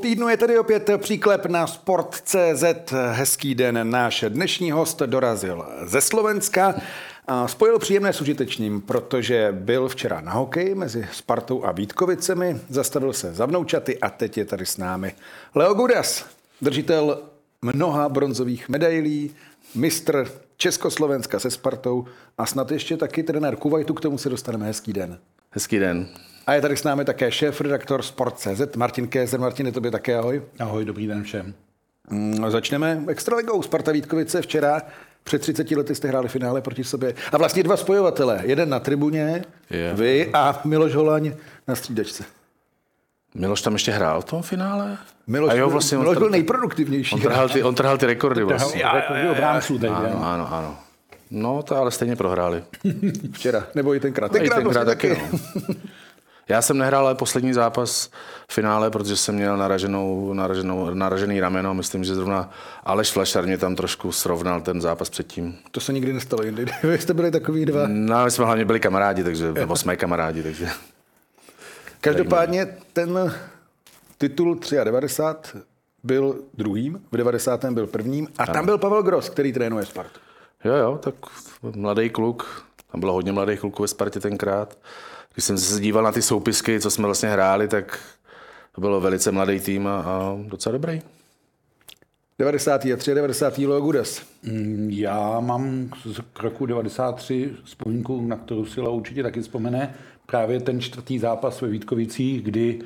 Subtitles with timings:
[0.00, 2.64] týdnu je tady opět příklep na Sport.cz.
[3.10, 3.90] Hezký den.
[3.90, 6.74] Náš dnešní host dorazil ze Slovenska.
[7.46, 13.34] Spojil příjemné s užitečným, protože byl včera na hokej mezi Spartou a Vítkovicemi, zastavil se
[13.34, 15.14] za vnoučaty a teď je tady s námi
[15.54, 16.24] Leo Gudas,
[16.60, 17.22] držitel
[17.62, 19.34] mnoha bronzových medailí,
[19.74, 22.06] mistr Československa se Spartou
[22.38, 24.66] a snad ještě taky trenér Kuwaitu, k tomu se dostaneme.
[24.66, 25.18] Hezký den.
[25.50, 26.08] Hezký den.
[26.50, 29.40] A je tady s námi také šéf-redaktor Sport.cz Martin Kézer.
[29.40, 30.42] Martin, tobě také ahoj.
[30.58, 31.54] Ahoj, dobrý den všem.
[32.10, 33.62] Mm, začneme extraligou.
[33.62, 34.82] Sparta Vítkovice včera
[35.22, 37.14] před 30 lety jste hráli finále proti sobě.
[37.32, 38.40] A vlastně dva spojovatele.
[38.42, 39.98] Jeden na tribuně, yeah.
[39.98, 41.32] vy a Miloš Holaň
[41.68, 42.24] na střídačce.
[43.34, 44.98] Miloš tam ještě hrál v tom finále?
[45.26, 47.14] Miloš, a jo, vlastně Miloš byl nejproduktivnější.
[47.14, 48.80] On trhal ty, on trhal ty rekordy vlastně.
[48.80, 49.02] Trhal,
[50.06, 50.78] ano, ano, ano.
[51.30, 52.64] No, to ale stejně prohráli.
[53.32, 54.32] Včera, nebo i tenkrát.
[54.32, 55.08] Tenkrát, I tenkrát taky.
[55.08, 55.22] taky
[55.68, 55.74] no.
[56.50, 58.10] Já jsem nehrál ale poslední zápas
[58.48, 61.74] v finále, protože jsem měl naraženou, naraženou, naražený rameno.
[61.74, 62.50] Myslím, že zrovna
[62.84, 65.58] Aleš Flašar mě tam trošku srovnal ten zápas předtím.
[65.70, 66.66] To se nikdy nestalo jindy.
[66.82, 67.82] Vy jste byli takový dva.
[67.86, 70.68] No, my jsme hlavně byli kamarádi, takže, nebo jsme kamarádi, takže...
[72.00, 73.34] Každopádně ten
[74.18, 75.58] titul 93
[76.02, 77.64] byl druhým, v 90.
[77.64, 80.20] byl prvním a tam byl Pavel Gross, který trénuje Spartu.
[80.64, 81.14] Jo, jo, tak
[81.62, 84.78] mladý kluk, tam bylo hodně mladých kluků ve Spartě tenkrát
[85.34, 87.98] když jsem se díval na ty soupisky, co jsme vlastně hráli, tak
[88.74, 91.02] to bylo velice mladý tým a, a docela dobrý.
[92.38, 93.58] 93 a 90.
[93.58, 94.22] Leo Gudas.
[94.42, 99.94] Mm, já mám z roku 93 vzpomínku, na kterou si určitě taky vzpomene,
[100.26, 102.78] právě ten čtvrtý zápas ve Vítkovicích, kdy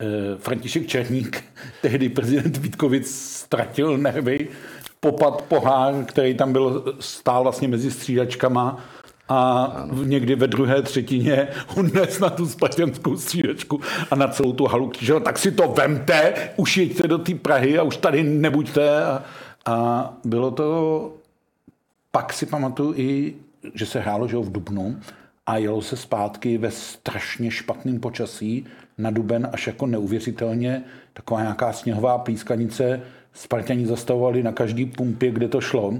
[0.00, 0.06] eh,
[0.38, 1.44] František Černík,
[1.82, 4.48] tehdy prezident Vítkovic, ztratil nervy,
[5.00, 8.84] popad pohár, který tam byl, stál vlastně mezi střídačkama
[9.28, 10.04] a ano.
[10.04, 15.20] někdy ve druhé třetině unes na tu spartanskou střídečku a na celou tu halu křížel,
[15.20, 19.04] tak si to vemte, už jeďte do té Prahy a už tady nebuďte.
[19.04, 19.22] A,
[19.66, 21.12] a bylo to,
[22.10, 23.34] pak si pamatuju i,
[23.74, 24.96] že se hrálo že v Dubnu
[25.46, 28.66] a jelo se zpátky ve strašně špatném počasí
[28.98, 30.82] na Duben až jako neuvěřitelně,
[31.12, 33.00] taková nějaká sněhová plískanice,
[33.32, 35.94] Spartani zastavovali na každý pumpě, kde to šlo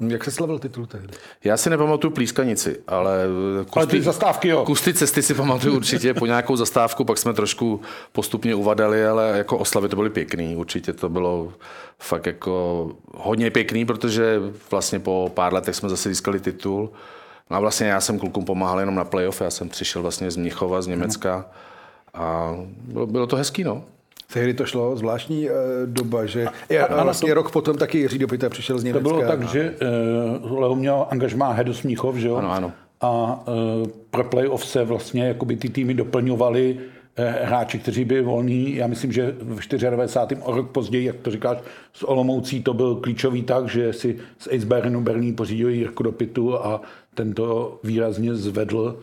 [0.00, 1.08] jak se slavil titul tehdy?
[1.44, 3.26] Já si nepamatuju plískanici, ale...
[3.64, 4.64] Kusty, ale ty zastávky, jo.
[4.64, 7.80] Kusty cesty si pamatuju určitě po nějakou zastávku, pak jsme trošku
[8.12, 10.56] postupně uvadali, ale jako oslavy to byly pěkný.
[10.56, 11.52] Určitě to bylo
[11.98, 14.40] fakt jako hodně pěkný, protože
[14.70, 16.90] vlastně po pár letech jsme zase získali titul.
[17.50, 20.36] No a vlastně já jsem klukům pomáhal jenom na playoff, já jsem přišel vlastně z
[20.36, 21.46] Mnichova, z Německa
[22.14, 23.84] a bylo, bylo to hezký, no.
[24.32, 26.46] Tehdy to šlo, zvláštní uh, doba, že
[26.80, 29.08] a, a vlastně to, rok potom taky Jiří Dopita přišel z Německa.
[29.08, 29.46] To bylo tak, a...
[29.46, 29.74] že
[30.42, 32.36] uh, Leo měl angažmá Hedo Smíchov, že jo?
[32.36, 32.72] Ano, ano.
[33.00, 36.78] A uh, pro playoff se vlastně jakoby ty týmy doplňovaly
[37.16, 38.74] hráči, kteří byli volní.
[38.74, 40.40] Já myslím, že v 94.
[40.44, 41.58] o rok později, jak to říkáš,
[41.92, 46.58] s Olomoucí to byl klíčový tak, že si z Ace Bernu Berlín pořídil Jirku Dopitu
[46.58, 46.80] a
[47.14, 48.98] tento výrazně zvedl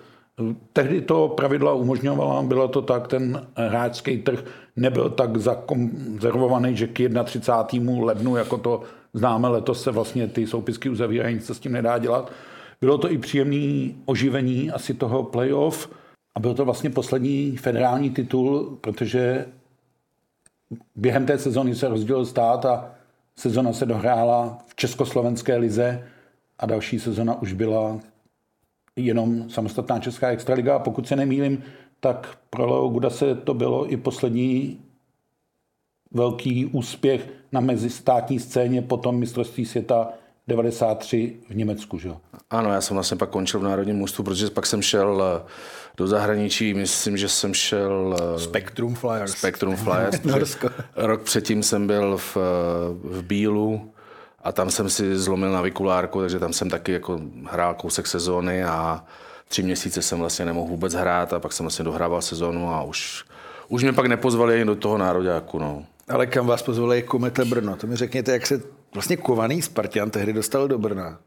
[0.74, 4.44] Tehdy to pravidla umožňovala, bylo to tak, ten hráčský trh
[4.82, 7.94] nebyl tak zakonzervovaný, že k 31.
[8.06, 8.82] lednu, jako to
[9.14, 12.32] známe, letos se vlastně ty soupisky uzavírají, nic se s tím nedá dělat.
[12.82, 15.90] Bylo to i příjemné oživení asi toho playoff
[16.36, 19.46] a byl to vlastně poslední federální titul, protože
[20.96, 22.92] během té sezony se rozdělil stát a
[23.36, 26.08] sezona se dohrála v Československé lize
[26.60, 28.00] a další sezona už byla
[28.96, 31.64] jenom samostatná Česká extraliga a pokud se nemýlím,
[32.02, 34.82] tak pro Leo Gudase to bylo i poslední
[36.12, 40.10] velký úspěch na mezistátní scéně po tom mistrovství světa
[40.48, 42.12] 93 v Německu, že?
[42.50, 45.50] Ano, já jsem vlastně pak končil v Národním můstu, protože pak jsem šel eh,
[45.98, 48.16] do zahraničí, myslím, že jsem šel...
[48.36, 49.32] Eh, Spectrum Flyers.
[49.32, 50.58] Spectrum Flyers.
[50.96, 52.42] rok předtím jsem byl v, eh,
[53.04, 53.92] v Bílu,
[54.44, 59.06] a tam jsem si zlomil navikulárku, takže tam jsem taky jako hrál kousek sezóny a
[59.52, 63.26] tři měsíce jsem vlastně nemohl vůbec hrát a pak jsem vlastně dohrával sezónu a už,
[63.68, 65.60] už mě pak nepozvali ani do toho nároďáku.
[65.60, 65.84] No.
[66.10, 67.76] Ale kam vás pozvali Kometa Brno?
[67.76, 68.62] To mi řekněte, jak se
[68.94, 71.18] vlastně kovaný Spartan tehdy dostal do Brna.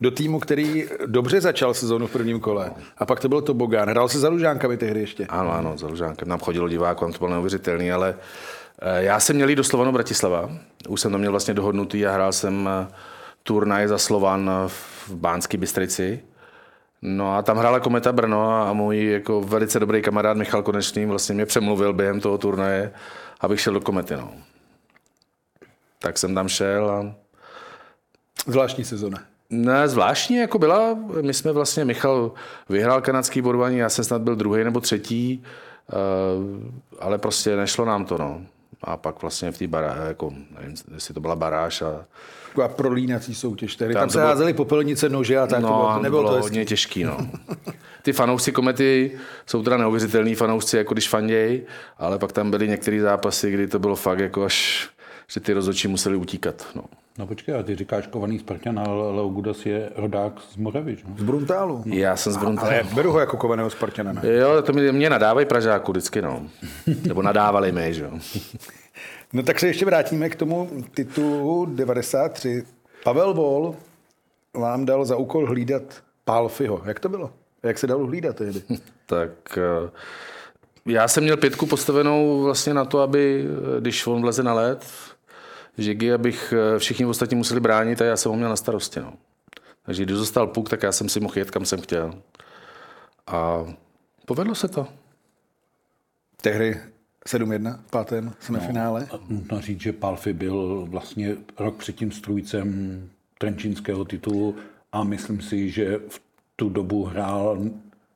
[0.00, 2.70] Do týmu, který dobře začal sezónu v prvním kole.
[2.98, 3.88] A pak to byl to Bogán.
[3.88, 5.26] Hrál se za Lužánkami tehdy ještě.
[5.26, 6.30] Ano, ano, za Lužánkami.
[6.30, 8.14] Nám chodilo diváků, to bylo neuvěřitelný, ale
[8.82, 10.50] Eh, já jsem měl jít do Slovanu Bratislava.
[10.88, 12.94] Už jsem to měl vlastně dohodnutý a hrál jsem eh,
[13.42, 16.20] turnaj za Slovan v Bánské Bystrici.
[17.06, 21.34] No a tam hrála Kometa Brno a můj jako velice dobrý kamarád Michal Konečný vlastně
[21.34, 22.92] mě přemluvil během toho turnaje,
[23.40, 24.16] abych šel do Komety.
[24.16, 24.32] No.
[25.98, 27.14] Tak jsem tam šel a...
[28.46, 29.18] Zvláštní sezona.
[29.50, 30.98] Ne, zvláštní jako byla.
[31.20, 32.32] My jsme vlastně, Michal
[32.68, 35.44] vyhrál kanadský bodování, já jsem snad byl druhý nebo třetí,
[35.90, 35.94] eh,
[37.00, 38.18] ale prostě nešlo nám to.
[38.18, 38.40] No
[38.82, 42.04] A pak vlastně v té bará, jako, nevím, jestli to byla baráž a
[42.54, 43.76] Taková prolínací soutěž.
[43.76, 45.60] Tady tam, Tam to se bylo- házely popelnice, nože a tak.
[45.60, 46.46] to bylo, to nebylo to, bylo hezký.
[46.50, 47.16] hodně těžký, no.
[48.02, 49.10] Ty fanoušci komety
[49.46, 51.62] jsou teda neuvěřitelní fanoušci, jako když fanděj,
[51.98, 54.88] ale pak tam byly některé zápasy, kdy to bylo fakt jako až,
[55.32, 56.66] že ty rozhodčí museli utíkat.
[56.74, 56.82] No.
[57.18, 61.02] No počkej, a ty říkáš kovaný Spartan, ale Leo Gudas je rodák z Moravy, že?
[61.18, 61.82] Z Bruntálu.
[61.86, 62.68] Já jsem z Bruntálu.
[62.68, 64.12] Ale beru ho jako kovaného Spartana.
[64.12, 64.20] Ne?
[64.32, 66.42] Jo, to mě, mě nadávají Pražáku vždycky, no.
[67.06, 68.10] Nebo nadávali mi, že jo.
[69.34, 72.64] No tak se ještě vrátíme k tomu titulu 93.
[73.04, 73.76] Pavel Vol
[74.54, 75.82] vám dal za úkol hlídat
[76.24, 76.82] Pálfiho.
[76.84, 77.30] Jak to bylo?
[77.62, 78.62] Jak se dalo hlídat tehdy?
[79.06, 79.90] Tak eh,
[80.86, 83.46] já jsem měl pětku postavenou vlastně na to, aby,
[83.76, 84.86] eh, když on vleze na led,
[85.78, 89.00] žigy, abych eh, všichni ostatní museli bránit a já jsem ho měl na starosti.
[89.00, 89.12] No.
[89.86, 92.14] Takže když dostal puk, tak já jsem si mohl jet, kam jsem chtěl.
[93.26, 93.66] A
[94.26, 94.86] povedlo se to.
[96.40, 96.80] Tehdy
[97.28, 99.08] 7-1 v pátém semifinále.
[99.12, 103.00] A Nutno říct, že Palfi byl vlastně rok předtím strůjcem
[103.38, 104.56] trenčínského titulu
[104.92, 106.20] a myslím si, že v
[106.56, 107.58] tu dobu hrál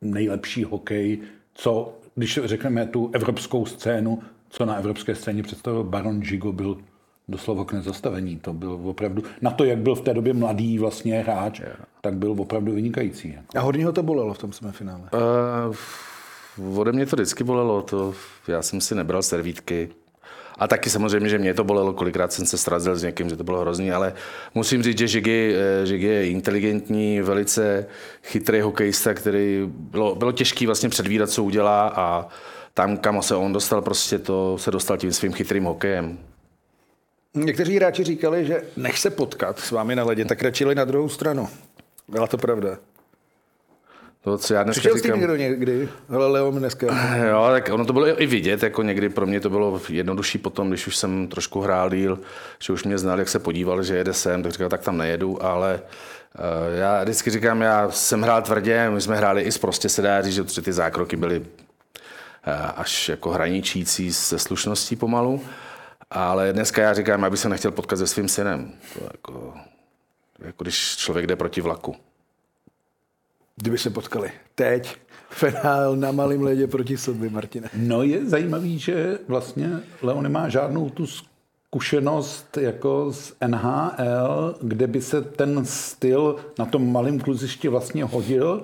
[0.01, 1.19] nejlepší hokej,
[1.55, 6.79] co, když řekneme tu evropskou scénu, co na evropské scéně představil Baron Žigo, byl
[7.29, 8.37] doslova k nezastavení.
[8.37, 11.61] To byl opravdu, na to, jak byl v té době mladý vlastně hráč,
[12.01, 13.39] tak byl opravdu vynikající.
[13.57, 15.09] A hodně ho to bolelo v tom semifinále.
[15.13, 15.75] Uh,
[16.75, 18.15] ode mě to vždycky bolelo, to
[18.49, 19.89] já jsem si nebral servítky.
[20.59, 23.45] A taky samozřejmě, že mě to bolelo, kolikrát jsem se srazil s někým, že to
[23.45, 24.13] bylo hrozný, ale
[24.55, 27.87] musím říct, že Žigy, eh, Žigy je inteligentní, velice
[28.23, 32.29] chytrý hokejista, který bylo, bylo těžký vlastně předvídat, co udělá a
[32.75, 36.19] tam, kam se on dostal, prostě to se dostal tím svým chytrým hokejem.
[37.35, 41.09] Někteří hráči říkali, že nech se potkat s vámi na ledě, tak radši na druhou
[41.09, 41.49] stranu.
[42.09, 42.79] Byla to pravda.
[44.25, 45.89] To, co já dneska Přišel říkám, někdo někdy?
[46.09, 46.87] Hele, Leo dneska.
[47.29, 50.69] Jo, tak ono to bylo i vidět, jako někdy pro mě to bylo jednodušší potom,
[50.69, 52.21] když už jsem trošku hrál díl,
[52.59, 55.45] že už mě znal, jak se podíval, že jede sem, tak říkal, tak tam nejedu,
[55.45, 55.81] ale
[56.39, 60.23] uh, já vždycky říkám, já jsem hrál tvrdě, my jsme hráli i prostě se dá
[60.23, 61.45] říct, že ty zákroky byly uh,
[62.77, 65.41] až jako hraničící se slušností pomalu,
[66.11, 69.55] ale dneska já říkám, bych se nechtěl potkat se svým synem, to jako,
[70.39, 71.97] jako když člověk jde proti vlaku.
[73.59, 74.31] Kdyby se potkali.
[74.55, 74.97] Teď.
[75.31, 77.69] Fenál na malém ledě proti sobě, Martine.
[77.77, 79.71] No je zajímavý, že vlastně
[80.03, 86.93] Leo nemá žádnou tu zkušenost jako z NHL, kde by se ten styl na tom
[86.93, 88.63] malém kluzišti vlastně hodil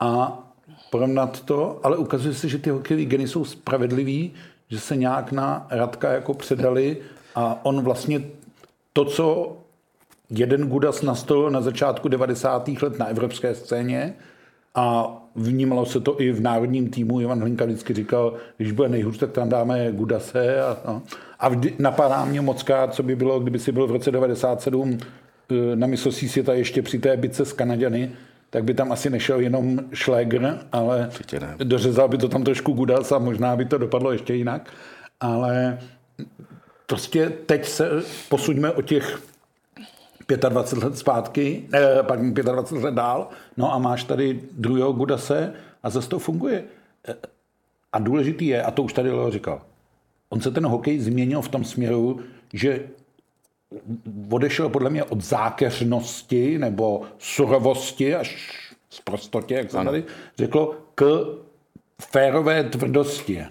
[0.00, 0.42] a
[0.90, 4.32] porovnat to, ale ukazuje se, že ty hokejové geny jsou spravedlivý,
[4.70, 6.96] že se nějak na Radka jako předali
[7.34, 8.22] a on vlastně
[8.92, 9.56] to, co
[10.30, 12.68] jeden Gudas nastolil na začátku 90.
[12.82, 14.14] let na evropské scéně
[14.74, 17.20] a vnímalo se to i v národním týmu.
[17.20, 20.62] Ivan Hlinka vždycky říkal, když bude nejhůř, tak tam dáme Gudase.
[20.62, 21.02] A, no.
[21.38, 24.98] a vždy, napadá mě moc krát, co by bylo, kdyby si byl v roce 97
[25.50, 28.12] eh, na mistrovství světa ještě při té bice s Kanaďany,
[28.50, 31.10] tak by tam asi nešel jenom Schläger, ale
[31.64, 34.70] dořezal by to tam trošku Gudas a možná by to dopadlo ještě jinak.
[35.20, 35.78] Ale
[36.86, 37.90] prostě teď se
[38.28, 39.20] posuňme o těch
[40.36, 45.90] 25 let zpátky, eh, pardon, 25 let dál, no a máš tady druhého Gudase a
[45.90, 46.64] zase to funguje.
[47.08, 47.14] Eh,
[47.92, 49.62] A důležitý je, a to už tady Leo říkal,
[50.28, 52.20] on se ten hokej změnil v tom směru,
[52.52, 52.86] že
[54.30, 58.60] odešel podle mě od zákeřnosti nebo surovosti až
[58.90, 60.04] z prostotě, jak se tady
[60.38, 61.24] řeklo, k
[62.00, 63.46] férové tvrdosti.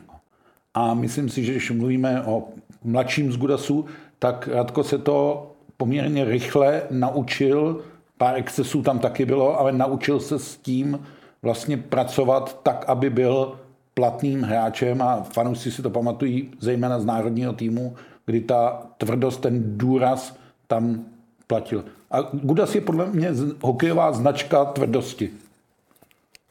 [0.73, 2.43] A myslím si, že když mluvíme o
[2.83, 3.85] mladším z Gudasů,
[4.19, 5.48] tak Radko se to
[5.79, 7.81] poměrně rychle naučil,
[8.17, 10.99] pár excesů tam taky bylo, ale naučil se s tím
[11.41, 13.59] vlastně pracovat tak, aby byl
[13.93, 17.95] platným hráčem a fanoušci si to pamatují zejména z národního týmu,
[18.25, 20.35] kdy ta tvrdost, ten důraz
[20.67, 21.05] tam
[21.47, 21.85] platil.
[22.11, 23.31] A Gudas je podle mě
[23.61, 25.29] hokejová značka tvrdosti.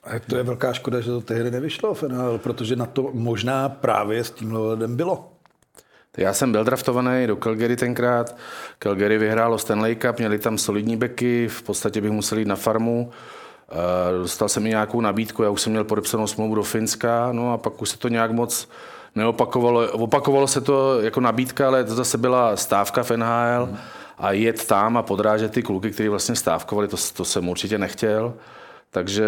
[0.04, 1.94] A to je velká škoda, že to tehdy nevyšlo
[2.37, 5.38] protože na to možná právě s tím ledem bylo.
[6.18, 8.37] Já jsem byl draftovaný do Calgary tenkrát.
[8.78, 13.10] Calgary vyhrálo Stanley Cup, měli tam solidní beky, v podstatě bych musel jít na farmu.
[13.70, 17.52] Eh, Dostal jsem i nějakou nabídku, já už jsem měl podepsanou smlouvu do Finska, no
[17.52, 18.68] a pak už se to nějak moc
[19.14, 19.88] neopakovalo.
[19.90, 23.68] Opakovalo se to jako nabídka, ale to zase byla stávka v NHL
[24.18, 28.34] a jet tam a podrážet ty kluky, kteří vlastně stávkovali, to, to jsem určitě nechtěl.
[28.90, 29.25] Takže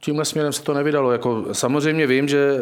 [0.00, 1.12] tímhle směrem se to nevydalo.
[1.12, 2.54] Jako, samozřejmě vím, že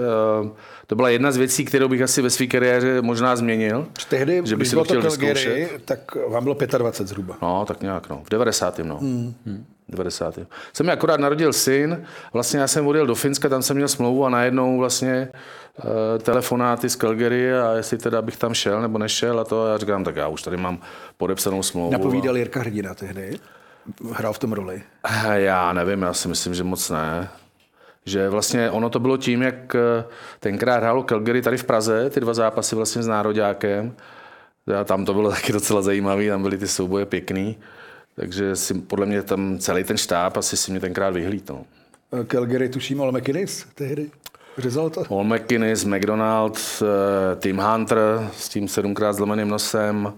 [0.43, 0.49] uh,
[0.87, 3.87] to byla jedna z věcí, kterou bych asi ve své kariéře možná změnil.
[4.09, 7.39] Tehdy, že bych když si bylo to Calgary, tak vám bylo 25 zhruba.
[7.43, 8.23] No, tak nějak, no.
[8.25, 8.79] V 90.
[8.79, 8.99] no.
[8.99, 9.35] Hmm.
[9.89, 10.39] 90.
[10.73, 14.25] Jsem mi akorát narodil syn, vlastně já jsem odjel do Finska, tam jsem měl smlouvu
[14.25, 15.29] a najednou vlastně
[15.85, 15.91] uh,
[16.23, 19.79] telefonáty z Calgary a jestli teda bych tam šel nebo nešel a to a já
[19.79, 20.79] říkám, tak já už tady mám
[21.17, 21.93] podepsanou smlouvu.
[21.93, 23.39] Napovídal Jirka Hrdina tehdy.
[24.13, 24.83] Hrál v tom roli.
[25.33, 27.29] Já nevím, já si myslím, že moc ne.
[28.07, 30.05] Že vlastně ono to bylo tím, jak eh,
[30.41, 33.97] tenkrát hrálo Calgary tady v Praze, ty dva zápasy vlastně s nároďákem.
[34.81, 37.59] A tam to bylo taky docela zajímavé, tam byly ty souboje pěkný.
[38.17, 41.59] Takže si, podle mě tam celý ten štáb asi si mě tenkrát vyhlídl.
[42.13, 42.25] No.
[42.25, 44.11] Calgary tuším All McInnes tehdy.
[44.59, 45.05] Řezal to?
[45.05, 50.13] Paul McInnes, McDonald, eh, Tim Hunter s tím sedmkrát zlomeným nosem.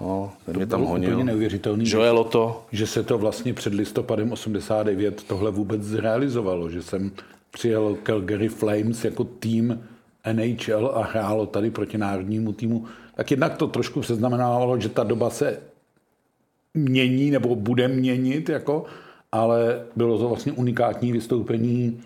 [0.00, 1.10] No, ten mě tam honil.
[1.10, 1.84] úplně neuvěřitelný.
[1.88, 2.64] Joel Otto.
[2.72, 7.10] že se to vlastně před listopadem 89 tohle vůbec zrealizovalo, že jsem
[7.50, 9.80] přijel Calgary Flames jako tým
[10.32, 15.30] NHL a hrálo tady proti národnímu týmu, tak jednak to trošku přeznamenávalo, že ta doba
[15.30, 15.60] se
[16.74, 18.84] mění nebo bude měnit, jako,
[19.32, 22.00] ale bylo to vlastně unikátní vystoupení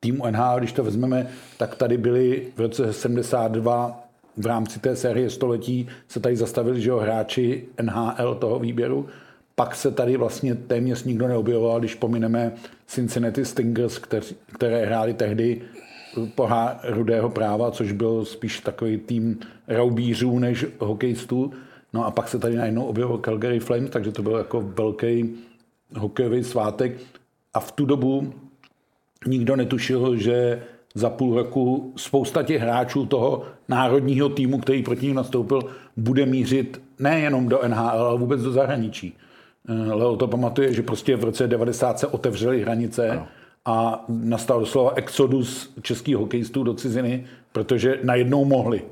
[0.00, 1.26] týmu NHL, když to vezmeme,
[1.58, 4.02] tak tady byli v roce 72
[4.36, 9.06] v rámci té série století se tady zastavili, že jo, hráči NHL toho výběru.
[9.54, 12.52] Pak se tady vlastně téměř nikdo neobjevoval, když pomineme
[12.86, 15.62] Cincinnati Stingers, kteři, které hráli tehdy
[16.34, 21.52] pohár rudého práva, což byl spíš takový tým raubířů než hokejistů.
[21.92, 25.34] No a pak se tady najednou objevil Calgary Flames, takže to byl jako velký
[25.96, 26.92] hokejový svátek.
[27.54, 28.34] A v tu dobu
[29.26, 30.62] nikdo netušil, že
[30.94, 35.62] za půl roku spousta těch hráčů toho národního týmu, který proti ním nastoupil,
[35.96, 39.16] bude mířit nejenom do NHL, ale vůbec do zahraničí.
[39.68, 43.26] Eh, Leo to pamatuje, že prostě v roce 90 se otevřely hranice ano.
[43.64, 48.82] a nastal doslova exodus českých hokejistů do ciziny, protože najednou mohli.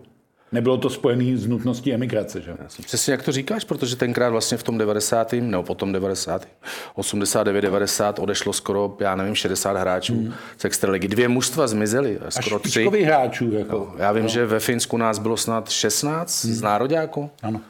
[0.53, 2.41] Nebylo to spojené s nutností emigrace.
[2.41, 2.55] Že?
[2.85, 5.33] Přesně jak to říkáš, protože tenkrát vlastně v tom 90.
[5.33, 6.49] nebo potom 90.
[6.95, 10.35] 89, 90 odešlo skoro, já nevím, 60 hráčů hmm.
[10.59, 11.09] z extraligy.
[11.09, 12.89] Dvě mužstva zmizely, skoro Až tři.
[13.05, 13.53] hráčů.
[13.53, 13.77] Jako.
[13.79, 14.29] No, já vím, no.
[14.29, 16.55] že ve Finsku nás bylo snad 16 hmm.
[16.55, 17.31] z nároďáku.
[17.43, 17.61] Ano.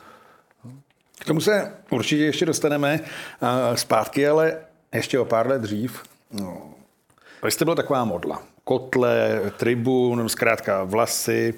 [1.19, 4.57] K tomu se určitě ještě dostaneme uh, zpátky, ale
[4.95, 6.03] ještě o pár let dřív.
[6.33, 6.63] No,
[7.45, 8.43] vy jste byl taková modla.
[8.65, 11.55] Kotle, tribun, zkrátka vlasy,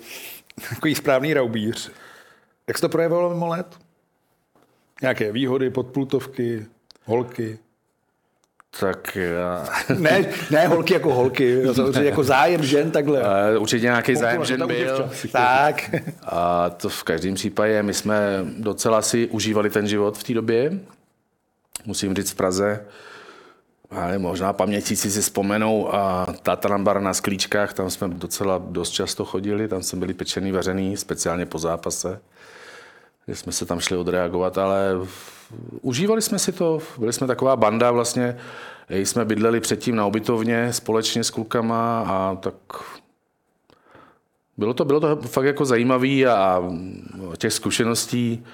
[0.69, 1.91] takový správný raubíř.
[2.69, 3.67] Jak se to projevilo mimo let?
[5.03, 6.67] Nějaké výhody, podplutovky,
[7.05, 7.59] holky?
[8.81, 9.69] Tak já...
[9.99, 13.21] Ne, ne holky jako holky, samozřejmě jako zájem žen takhle.
[13.21, 15.11] Uh, určitě nějaký zájem žen byl.
[15.33, 15.91] Tak.
[16.23, 20.79] A to v každém případě, my jsme docela si užívali ten život v té době.
[21.85, 22.85] Musím říct v Praze,
[23.93, 29.69] ale možná pamětíci si vzpomenou a Tatranbar na sklíčkách, tam jsme docela dost často chodili,
[29.69, 32.21] tam jsme byli pečený, vařený, speciálně po zápase,
[33.27, 34.91] kde jsme se tam šli odreagovat, ale
[35.81, 38.37] užívali jsme si to, byli jsme taková banda vlastně,
[38.89, 42.55] jsme bydleli předtím na ubytovně společně s klukama a tak
[44.57, 46.63] bylo to, bylo to fakt jako zajímavé a
[47.39, 48.45] těch zkušeností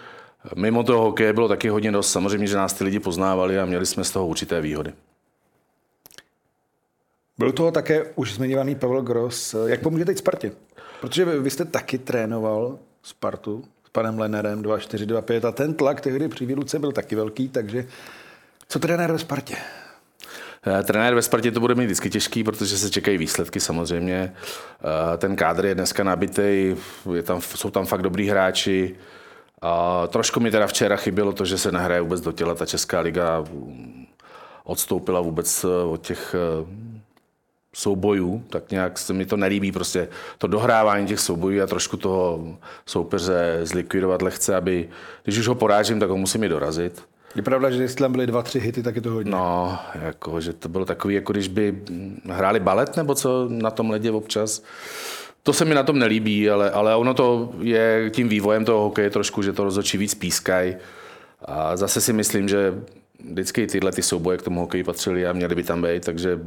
[0.54, 2.12] mimo toho hokeje bylo taky hodně dost.
[2.12, 4.92] Samozřejmě, že nás ty lidi poznávali a měli jsme z toho určité výhody.
[7.38, 9.54] Byl toho také už zmiňovaný Pavel Gross.
[9.66, 10.52] Jak pomůže teď Spartě?
[11.00, 16.47] Protože vy, jste taky trénoval Spartu s panem Lenerem 2-4-2-5 a ten tlak tehdy při
[16.47, 17.87] výluce byl taky velký, takže
[18.68, 19.57] co trenér ve Spartě?
[20.85, 24.35] Trenér ve Spartě to bude mít vždycky těžký, protože se čekají výsledky samozřejmě.
[25.18, 26.76] Ten kádr je dneska nabitý,
[27.14, 28.97] je tam, jsou tam fakt dobrý hráči.
[29.62, 32.54] A trošku mi teda včera chybělo to, že se nehraje vůbec do těla.
[32.54, 33.45] Ta Česká liga
[34.64, 36.35] odstoupila vůbec od těch
[37.75, 40.08] soubojů, tak nějak se mi to nelíbí, prostě
[40.38, 42.56] to dohrávání těch soubojů a trošku toho
[42.87, 44.88] soupeře zlikvidovat lehce, aby,
[45.25, 47.02] když už ho porážím, tak ho musím i dorazit.
[47.34, 49.32] Je pravda, že jestli tam byly dva, tři hity, tak je to hodně.
[49.32, 51.82] No, jako, že to bylo takový, jako když by
[52.25, 54.62] hráli balet nebo co na tom ledě občas.
[55.42, 59.10] To se mi na tom nelíbí, ale, ale ono to je tím vývojem toho hokeje
[59.10, 60.76] trošku, že to rozhodčí víc pískají.
[61.44, 62.75] A zase si myslím, že
[63.30, 66.38] vždycky tyhle ty souboje k tomu hokeji patřily a měly by tam být, takže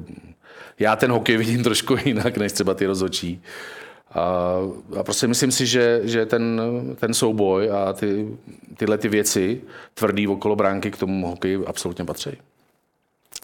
[0.80, 3.42] já ten hokej vidím trošku jinak, než třeba ty rozhodčí.
[4.14, 4.58] A,
[5.00, 6.62] a prostě myslím si, že, že ten,
[6.96, 8.38] ten souboj a ty,
[8.78, 9.62] tyhle ty věci
[9.94, 12.32] tvrdý okolo bránky k tomu hokeji absolutně patří.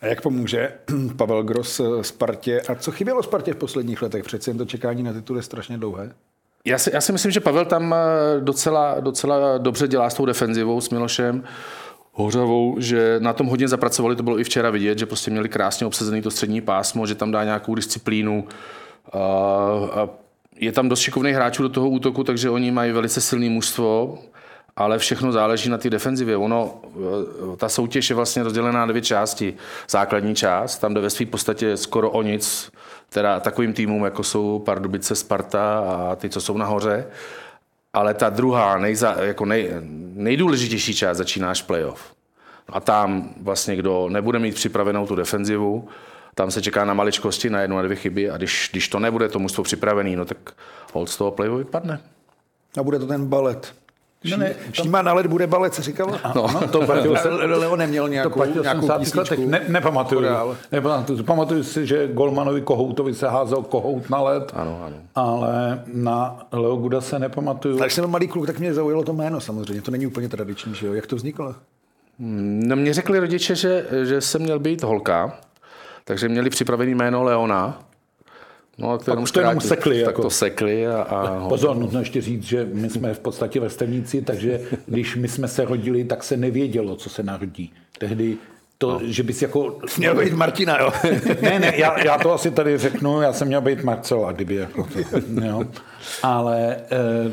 [0.01, 0.73] A jak pomůže
[1.15, 2.61] Pavel Gros Spartě?
[2.61, 4.23] A co chybělo Spartě v posledních letech?
[4.23, 6.11] Přece jen to čekání na titul je strašně dlouhé.
[6.65, 7.95] Já si, já si myslím, že Pavel tam
[8.39, 11.43] docela, docela dobře dělá s tou defenzivou s Milošem
[12.19, 15.87] Hořavou, že na tom hodně zapracovali, to bylo i včera vidět, že prostě měli krásně
[15.87, 18.47] obsazený to střední pásmo, že tam dá nějakou disciplínu.
[19.13, 20.09] A, a
[20.55, 24.17] je tam dost šikovných hráčů do toho útoku, takže oni mají velice silné mužstvo,
[24.75, 26.37] ale všechno záleží na té defenzivě.
[26.37, 26.81] Ono,
[27.57, 29.53] ta soutěž je vlastně rozdělená na dvě části.
[29.89, 32.71] Základní část, tam jde ve své podstatě skoro o nic,
[33.09, 37.07] teda takovým týmům, jako jsou Pardubice, Sparta a ty, co jsou nahoře.
[37.97, 39.71] Ale ta druhá, nejza, jako nej,
[40.13, 42.13] nejdůležitější část začíná až playoff.
[42.69, 45.87] A tam vlastně, kdo nebude mít připravenou tu defenzivu,
[46.35, 49.29] tam se čeká na maličkosti, na jednu a dvě chyby a když, když to nebude
[49.29, 50.37] to mužstvo připravený, no tak
[50.93, 51.99] hold z toho playoff vypadne.
[52.79, 53.73] A bude to ten balet.
[54.35, 56.11] Ne, Šíma na led bude balet, se říkalo?
[56.35, 58.87] No, no to platilo se, Leo neměl nějakou, to nějakou.
[59.45, 60.21] Ne, nepamatuju.
[60.71, 61.23] nepamatuju.
[61.23, 64.95] Pamatuju si, že Golmanovi Kohoutovi se házel Kohout na led, ano, ano.
[65.15, 67.77] ale na Leo Guda se nepamatuju.
[67.77, 69.81] Tak jsem malý kluk, tak mě zaujalo to jméno samozřejmě.
[69.81, 70.93] To není úplně tradiční, že jo?
[70.93, 71.55] Jak to vzniklo?
[72.19, 75.39] No, mě řekli rodiče, že, že jsem měl být holka,
[76.03, 77.86] takže měli připravený jméno Leona.
[78.77, 79.99] No, a to jenom, to jenom sekli.
[79.99, 80.21] Tak jako.
[80.21, 80.87] to sekli.
[80.87, 81.47] A, a...
[81.49, 85.65] Pozor, nutno ještě říct, že my jsme v podstatě vrstevníci, takže když my jsme se
[85.65, 87.73] rodili, tak se nevědělo, co se narodí.
[87.97, 88.37] Tehdy
[88.77, 88.99] to, no.
[89.03, 89.79] že bys jako...
[89.97, 90.91] Měl být Martina, jo?
[91.41, 94.83] ne, ne, já, já, to asi tady řeknu, já jsem měl být Marcela, kdyby jako
[94.83, 94.99] to,
[95.45, 95.65] jo.
[96.23, 96.79] Ale e,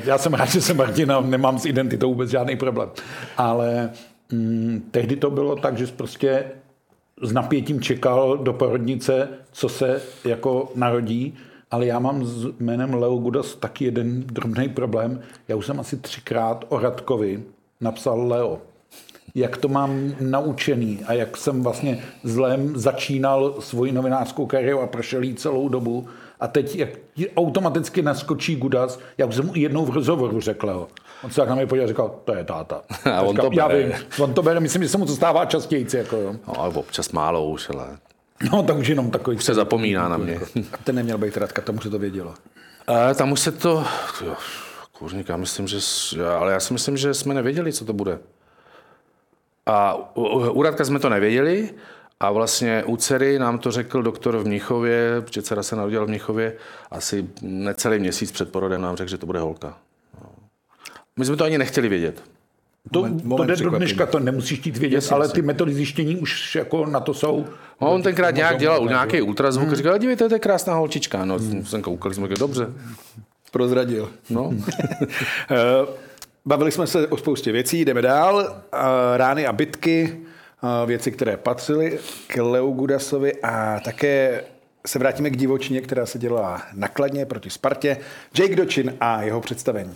[0.04, 2.88] já jsem rád, že jsem Martina, nemám s identitou vůbec žádný problém.
[3.36, 3.90] Ale
[4.32, 6.44] mm, tehdy to bylo tak, že prostě
[7.22, 11.34] s napětím čekal do porodnice, co se jako narodí,
[11.70, 15.20] ale já mám s jménem Leo Gudas taky jeden drobný problém.
[15.48, 17.42] Já už jsem asi třikrát o Radkovi
[17.80, 18.58] napsal Leo.
[19.34, 25.22] Jak to mám naučený a jak jsem vlastně zlem začínal svoji novinářskou kariéru a prošel
[25.22, 26.08] jí celou dobu.
[26.40, 26.88] A teď jak
[27.36, 30.88] automaticky naskočí Gudas, už jsem mu jednou v rozhovoru řekl Leo.
[31.24, 32.82] On se tak na mě podíval a říkal, to je táta.
[33.12, 35.44] A on říkal, to já vím, on to bere, myslím, že se mu to stává
[35.44, 35.86] častěji.
[35.94, 36.34] Jako, jo.
[36.48, 37.86] No, ale občas málo už, ale...
[38.52, 39.36] No, tak už jenom takový...
[39.36, 40.40] Už se zapomíná na mě.
[40.72, 42.34] A ten neměl být Radka, tomu se to vědělo.
[42.86, 43.84] A tam už se to...
[44.24, 44.34] Jo,
[44.92, 45.78] kurník, já myslím, že...
[46.38, 48.18] Ale já si myslím, že jsme nevěděli, co to bude.
[49.66, 51.70] A u, u Radka jsme to nevěděli,
[52.20, 56.08] a vlastně u dcery nám to řekl doktor v Mnichově, protože dcera se narodila v
[56.08, 56.56] Mnichově,
[56.90, 59.78] asi necelý měsíc před porodem nám řekl, že to bude holka.
[61.18, 62.22] My jsme to ani nechtěli vědět.
[62.92, 65.74] To, moment, moment to jde do dneška, to nemusíš chtít vědět, jasně, ale ty metody
[65.74, 67.44] zjištění už jako na to jsou.
[67.80, 69.72] No, on tenkrát nějak dělal nějaký ultrazvuk hmm.
[69.72, 71.24] a říkal, dívejte, to je krásná holčička.
[71.24, 71.66] No, hmm.
[71.66, 72.66] jsem koukal, jsme dobře.
[73.50, 74.10] Prozradil.
[74.30, 74.52] No.
[75.50, 75.86] Eh,
[76.46, 78.62] bavili jsme se o spoustě věcí, jdeme dál.
[78.72, 78.78] Eh,
[79.16, 80.20] rány a bitky,
[80.62, 84.44] eh, věci, které patřily k Leu Gudasovi a také
[84.86, 87.96] se vrátíme k divočině, která se dělala nakladně proti Spartě.
[88.38, 89.94] Jake Dočin a jeho představení.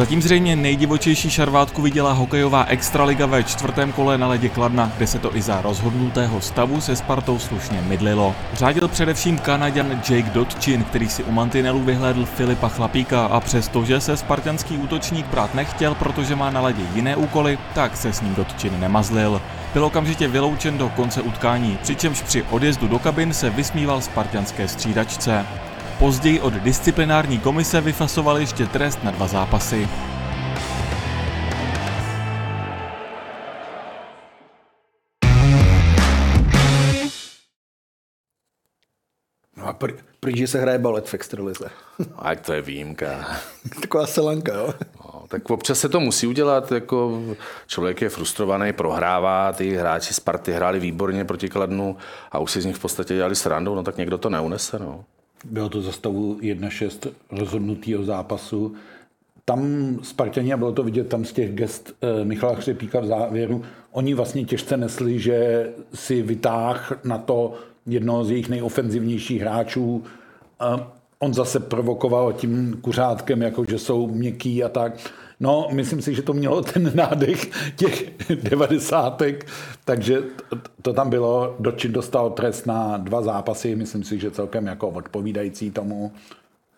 [0.00, 5.18] Zatím zřejmě nejdivočejší šarvátku viděla hokejová extraliga ve čtvrtém kole na ledě Kladna, kde se
[5.18, 8.34] to i za rozhodnutého stavu se Spartou slušně mydlilo.
[8.52, 14.16] Řádil především Kanaďan Jake Dotchin, který si u mantinelu vyhlédl Filipa Chlapíka a přestože se
[14.16, 18.80] spartanský útočník brát nechtěl, protože má na ledě jiné úkoly, tak se s ním Dotchin
[18.80, 19.42] nemazlil.
[19.72, 25.46] Byl okamžitě vyloučen do konce utkání, přičemž při odjezdu do kabin se vysmíval spartanské střídačce.
[26.00, 29.88] Později od disciplinární komise vyfasoval ještě trest na dva zápasy.
[39.56, 41.70] No a pr- prý, se hraje balet v extralize.
[42.16, 43.38] A to je výjimka.
[43.80, 44.74] Taková selanka, jo?
[45.04, 47.22] No, tak občas se to musí udělat, jako
[47.66, 51.96] člověk je frustrovaný, prohrává, ty hráči Sparty hráli výborně proti Kladnu
[52.32, 55.04] a už si z nich v podstatě dělali srandu, no tak někdo to neunese, no.
[55.44, 58.74] Bylo to za stavu 1-6 rozhodnutého zápasu.
[59.44, 63.62] Tam Spartani, a bylo to vidět tam z těch gest eh, Michala Chřepíka v závěru,
[63.92, 67.54] oni vlastně těžce nesli, že si vytáh na to
[67.86, 70.04] jednoho z jejich nejofenzivnějších hráčů.
[71.18, 74.92] On zase provokoval tím kuřátkem, jako že jsou měkký a tak.
[75.40, 79.46] No, myslím si, že to mělo ten nádech těch devadesátek,
[79.84, 80.22] takže
[80.82, 81.56] to, tam bylo.
[81.58, 86.12] Dočin dostal trest na dva zápasy, myslím si, že celkem jako odpovídající tomu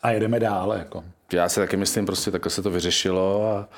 [0.02, 0.78] a jedeme dále.
[0.78, 1.04] Jako.
[1.32, 3.68] Já si taky myslím, prostě takhle se to vyřešilo a,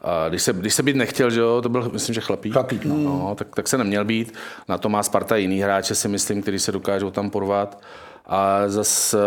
[0.00, 2.84] a když, se, když se být nechtěl, že jo, to byl, myslím, že chlapík, chlapík
[2.84, 2.96] no.
[2.96, 4.34] No, tak, tak, se neměl být.
[4.68, 7.82] Na to má Sparta jiný hráče, si myslím, který se dokážou tam porvat.
[8.26, 9.18] A zase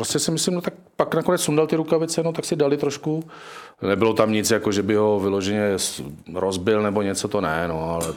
[0.00, 3.30] prostě si myslím, no tak pak nakonec sundal ty rukavice, no tak si dali trošku.
[3.82, 5.76] Nebylo tam nic, jako že by ho vyloženě
[6.34, 8.14] rozbil nebo něco, to ne, no, ale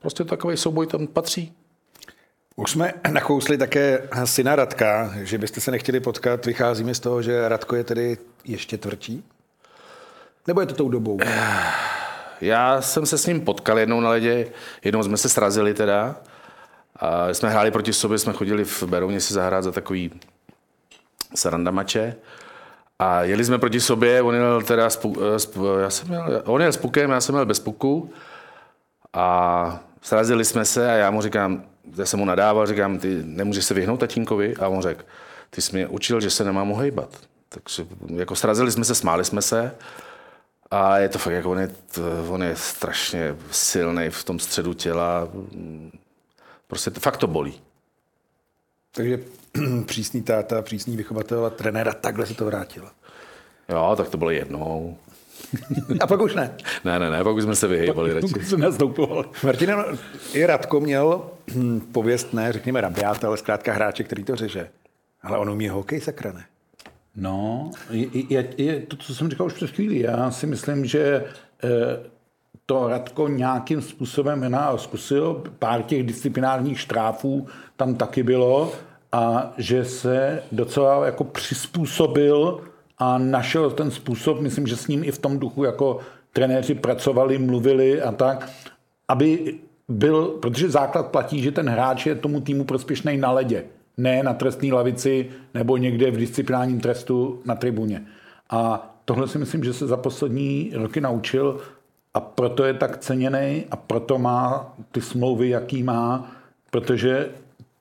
[0.00, 1.52] prostě takový souboj tam patří.
[2.56, 6.46] Už jsme nakousli také syna Radka, že byste se nechtěli potkat.
[6.46, 9.24] Vychází mi z toho, že Radko je tedy ještě tvrdší?
[10.46, 11.18] Nebo je to tou dobou?
[12.40, 14.46] Já jsem se s ním potkal jednou na ledě,
[14.84, 16.16] jednou jsme se srazili teda.
[16.96, 20.10] A jsme hráli proti sobě, jsme chodili v Berouně si zahrát za takový
[21.36, 22.16] sarandamače.
[22.98, 25.00] A jeli jsme proti sobě, on jel teda s,
[25.36, 25.50] s,
[25.82, 28.12] já jsem jel, on jel s pukem, já jsem jel bez puku.
[29.12, 31.64] A srazili jsme se a já mu říkám,
[31.96, 34.56] já jsem mu nadával, říkám, ty nemůžeš se vyhnout tatínkovi?
[34.56, 35.04] A on řekl,
[35.50, 37.08] ty jsi mě učil, že se nemám uhejbat.
[37.48, 39.74] Takže jako srazili jsme se, smáli jsme se.
[40.70, 41.70] A je to fakt, jako on je,
[42.28, 45.28] on je strašně silný v tom středu těla.
[46.66, 47.60] Prostě fakt to bolí.
[48.94, 49.18] Takže
[49.86, 52.88] přísný táta, přísný vychovatel a trenéra, takhle se to vrátilo.
[53.68, 54.96] Jo, tak to bylo jednou.
[56.00, 56.56] A pak už ne.
[56.84, 58.44] Ne, ne, ne, pak už jsme se vyhýbali radši.
[58.44, 59.24] se nastoupovali.
[59.44, 59.84] Martina,
[60.32, 64.68] i Radko měl hm, pověst, ne, řekněme rabiát, ale zkrátka hráče, který to řeže.
[65.22, 66.44] Ale on umí hokej, sakra ne.
[67.16, 69.98] No, je, je, je to, co jsem říkal už před chvílí.
[69.98, 71.24] Já si myslím, že
[71.64, 71.68] eh,
[72.66, 78.72] to Radko nějakým způsobem zkusil, pár těch disciplinárních štráfů tam taky bylo
[79.14, 82.60] a že se docela jako přizpůsobil
[82.98, 85.98] a našel ten způsob, myslím, že s ním i v tom duchu jako
[86.32, 88.50] trenéři pracovali, mluvili a tak,
[89.08, 89.54] aby
[89.88, 93.64] byl, protože základ platí, že ten hráč je tomu týmu prospěšný na ledě,
[93.96, 98.02] ne na trestní lavici nebo někde v disciplinárním trestu na tribuně.
[98.50, 101.60] A tohle si myslím, že se za poslední roky naučil
[102.14, 106.32] a proto je tak ceněný a proto má ty smlouvy, jaký má,
[106.70, 107.28] protože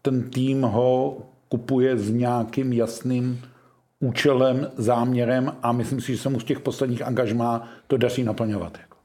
[0.05, 1.17] ten tým ho
[1.49, 3.41] kupuje s nějakým jasným
[3.99, 8.77] účelem, záměrem a myslím si, že se mu z těch posledních angažmá to daří naplňovat.
[8.81, 8.97] Jako.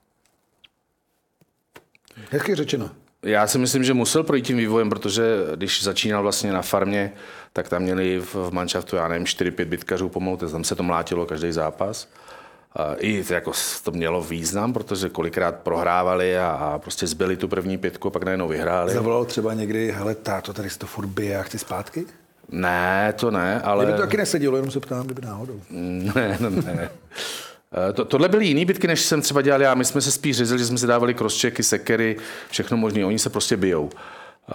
[2.30, 2.90] Hezky řečeno.
[3.22, 5.22] Já si myslím, že musel projít tím vývojem, protože
[5.54, 7.12] když začínal vlastně na farmě,
[7.52, 11.52] tak tam měli v manšaftu, já nevím, 4-5 bitkařů pomalu, tam se to mlátilo každý
[11.52, 12.08] zápas.
[12.76, 13.52] A I jako
[13.84, 18.48] to mělo význam, protože kolikrát prohrávali a, a prostě zbyli tu první pětku, pak najednou
[18.48, 18.92] vyhráli.
[18.92, 22.06] Zavolal třeba někdy, hele táto, tady se to furt bije, já chci zpátky?
[22.50, 23.84] Ne, to ne, ale...
[23.84, 25.60] Kdyby to taky nesedělo, jenom se ptám, kdyby náhodou.
[25.70, 26.90] Ne, ne, ne.
[27.88, 29.74] Eh, to, tohle byly jiný bitky, než jsem třeba dělal já.
[29.74, 32.16] My jsme se spíš řezili, že jsme si dávali crosschecky, sekery,
[32.50, 33.04] všechno možné.
[33.04, 33.90] Oni se prostě bijou.
[34.50, 34.54] Eh,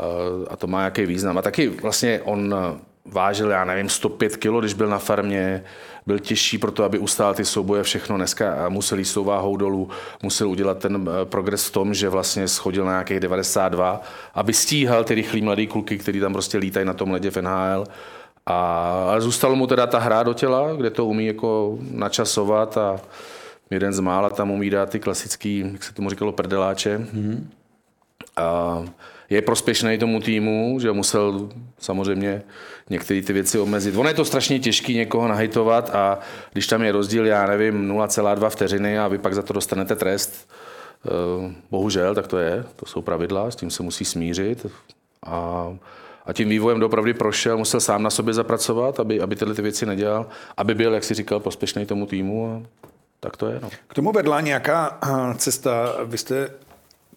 [0.50, 1.38] a to má nějaký význam.
[1.38, 5.64] A taky vlastně on eh, vážil, já nevím, 105 kg, když byl na farmě,
[6.06, 8.18] byl těžší pro to, aby ustál ty souboje všechno.
[8.18, 9.90] Dneska musel jít s tou váhou dolů,
[10.24, 14.02] musel udělat ten progres v tom, že vlastně schodil na nějakých 92,
[14.34, 17.84] aby stíhal ty rychlý mladý kluky, kteří tam prostě lítají na tom ledě v NHL.
[18.46, 18.56] A,
[19.10, 23.00] ale zůstalo mu teda ta hra do těla, kde to umí jako načasovat a
[23.70, 26.98] jeden z mála tam umí dát ty klasický, jak se tomu říkalo, prdeláče.
[26.98, 27.44] Mm-hmm.
[28.38, 28.84] A
[29.30, 32.42] je prospěšný tomu týmu, že musel samozřejmě
[32.90, 33.96] některé ty věci omezit.
[33.98, 36.20] Ono je to strašně těžké někoho nahejtovat a
[36.54, 40.50] když tam je rozdíl, já nevím, 0,2 vteřiny a vy pak za to dostanete trest,
[41.06, 44.66] eh, bohužel, tak to je, to jsou pravidla, s tím se musí smířit.
[45.26, 45.74] A
[46.26, 49.86] a tím vývojem dopravdy prošel, musel sám na sobě zapracovat, aby, aby tyhle ty věci
[49.86, 50.26] nedělal,
[50.58, 52.68] aby byl, jak si říkal, prospěšný tomu týmu a
[53.20, 53.60] tak to je.
[53.64, 53.70] No.
[53.88, 56.50] K tomu vedla nějaká eh, cesta, vy jste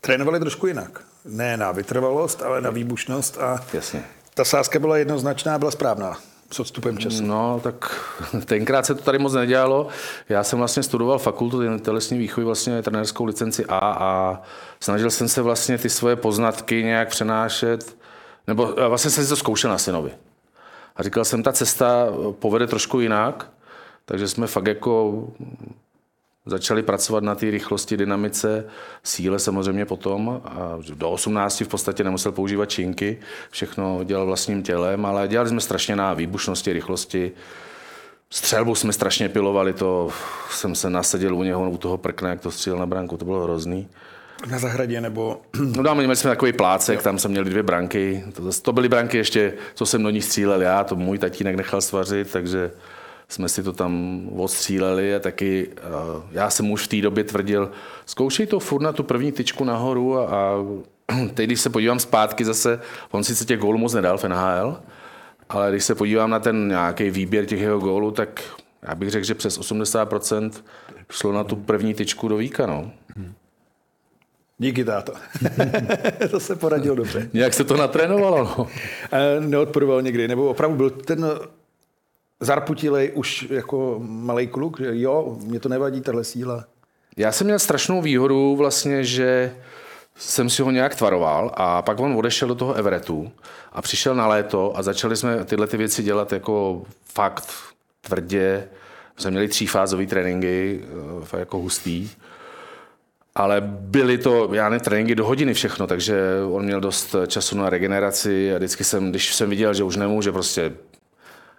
[0.00, 1.02] trénovali trošku jinak.
[1.26, 4.04] Ne na vytrvalost, ale na výbušnost a Jasně.
[4.34, 6.18] ta sázka byla jednoznačná, byla správná
[6.50, 7.22] s odstupem času.
[7.22, 8.00] No, tak
[8.44, 9.88] tenkrát se to tady moc nedělalo.
[10.28, 14.42] Já jsem vlastně studoval fakultu telesní výchovy, vlastně trenérskou licenci A a
[14.80, 17.96] snažil jsem se vlastně ty svoje poznatky nějak přenášet
[18.46, 20.10] nebo vlastně jsem si to zkoušel na synovi.
[20.96, 22.06] A říkal jsem, ta cesta
[22.38, 23.50] povede trošku jinak,
[24.04, 25.24] takže jsme fakt jako
[26.46, 28.64] začali pracovat na té rychlosti, dynamice,
[29.02, 30.42] síle samozřejmě potom.
[30.44, 33.18] A do 18 v podstatě nemusel používat činky,
[33.50, 37.32] všechno dělal vlastním tělem, ale dělali jsme strašně na výbušnosti, rychlosti.
[38.30, 40.10] Střelbu jsme strašně pilovali, to
[40.50, 43.44] jsem se nasadil u něho, u toho prkna, jak to střílel na branku, to bylo
[43.44, 43.88] hrozný.
[44.50, 45.40] Na zahradě nebo...
[45.76, 48.24] No dáme, měli jsme takový plácek, tam jsme měli dvě branky.
[48.32, 51.80] To, to byly branky ještě, co jsem do nich střílel já, to můj tatínek nechal
[51.80, 52.70] svařit, takže
[53.28, 57.70] jsme si to tam odstříleli a taky uh, já jsem už v té době tvrdil,
[58.06, 60.56] zkoušej to furt na tu první tyčku nahoru a, a
[61.34, 64.80] teď, když se podívám zpátky zase, on sice těch gólů moc nedal v NHL,
[65.48, 68.42] ale když se podívám na ten nějaký výběr těch jeho gólů, tak
[68.88, 70.50] já bych řekl, že přes 80%
[71.10, 72.66] šlo na tu první tyčku do víka.
[72.66, 72.90] No.
[74.58, 75.12] Díky, táto.
[76.30, 77.30] to se poradil dobře.
[77.34, 78.44] Jak se to natrénovalo?
[78.58, 78.66] No?
[79.40, 81.26] Neodporoval někdy, nebo opravdu byl ten
[82.40, 86.64] zarputilej už jako malý kluk, že jo, mě to nevadí, tahle síla.
[87.16, 89.54] Já jsem měl strašnou výhodu vlastně, že
[90.16, 93.32] jsem si ho nějak tvaroval a pak on odešel do toho Everetu
[93.72, 97.54] a přišel na léto a začali jsme tyhle ty věci dělat jako fakt
[98.00, 98.68] tvrdě.
[99.16, 102.10] Jsme měli třífázové tréninky, eh, fakt jako hustý.
[103.34, 106.20] Ale byly to, já ne, tréninky do hodiny všechno, takže
[106.50, 110.32] on měl dost času na regeneraci a vždycky jsem, když jsem viděl, že už nemůže
[110.32, 110.72] prostě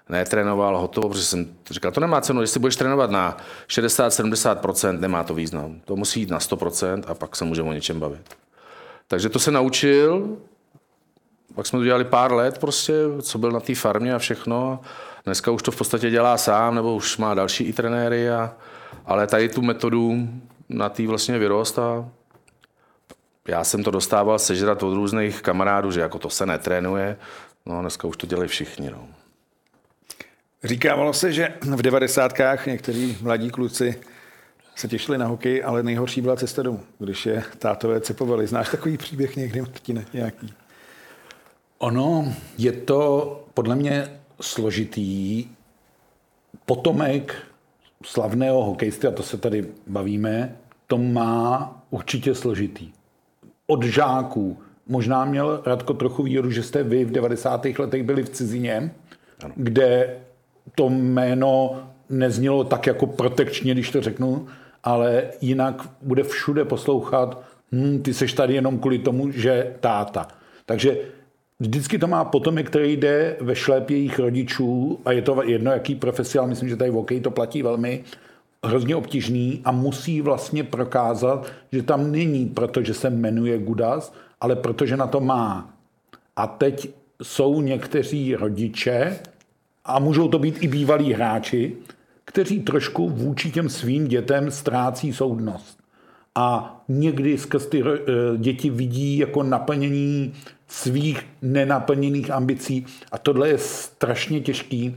[0.10, 5.34] netrénoval, hotovo, protože jsem říkal, to nemá cenu, jestli budeš trénovat na 60-70%, nemá to
[5.34, 5.82] význam.
[5.86, 8.38] To musí jít na 100% a pak se můžeme o něčem bavit.
[9.08, 10.38] Takže to se naučil,
[11.56, 14.80] pak jsme to dělali pár let prostě, co byl na té farmě a všechno.
[15.26, 18.54] Dneska už to v podstatě dělá sám, nebo už má další i trenéry, a,
[19.06, 20.30] ale tady tu metodu
[20.70, 22.10] na tý vlastně vyrost a
[23.48, 27.18] já jsem to dostával sežrat od různých kamarádů, že jako to se netrénuje,
[27.66, 28.92] no dneska už to dělají všichni.
[28.92, 29.08] No.
[30.64, 34.02] Říkávalo se, že v devadesátkách někteří mladí kluci
[34.76, 38.48] se těšili na hokej, ale nejhorší byla cesta domů, když je tátové cepovali.
[38.48, 40.54] Znáš takový příběh někdy, Martine, nějaký?
[41.78, 45.46] Ono je to podle mě složitý.
[46.66, 47.36] Potomek
[48.06, 50.56] slavného hokejisty, a to se tady bavíme,
[50.88, 52.92] to má určitě složitý.
[53.68, 54.60] Od žáků.
[54.88, 57.66] Možná měl Radko trochu výhodu, že jste vy v 90.
[57.66, 58.92] letech byli v cizině,
[59.44, 59.54] ano.
[59.58, 60.20] kde
[60.76, 64.48] to jméno neznělo tak jako protekčně, když to řeknu,
[64.84, 70.28] ale jinak bude všude poslouchat, hm, ty seš tady jenom kvůli tomu, že táta.
[70.66, 70.98] Takže
[71.60, 75.96] vždycky to má potomek, který jde ve šlép jejich rodičů a je to jedno, jaký
[75.96, 78.04] profesionál, myslím, že tady v hokeji to platí velmi,
[78.64, 84.98] hrozně obtížný a musí vlastně prokázat, že tam není, protože se jmenuje Gudas, ale protože
[84.98, 85.74] na to má.
[86.36, 86.90] A teď
[87.24, 89.20] jsou někteří rodiče,
[89.88, 91.76] a můžou to být i bývalí hráči,
[92.26, 95.80] kteří trošku vůči těm svým dětem ztrácí soudnost.
[96.36, 100.34] A někdy skrz ty eh, děti vidí jako naplnění
[100.68, 102.86] svých nenaplněných ambicí.
[103.12, 104.96] A tohle je strašně těžký.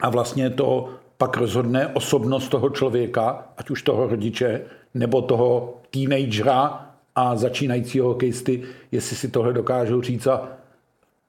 [0.00, 4.60] A vlastně to pak rozhodne osobnost toho člověka, ať už toho rodiče,
[4.94, 10.48] nebo toho teenagera a začínajícího hokejisty, jestli si tohle dokážou říct a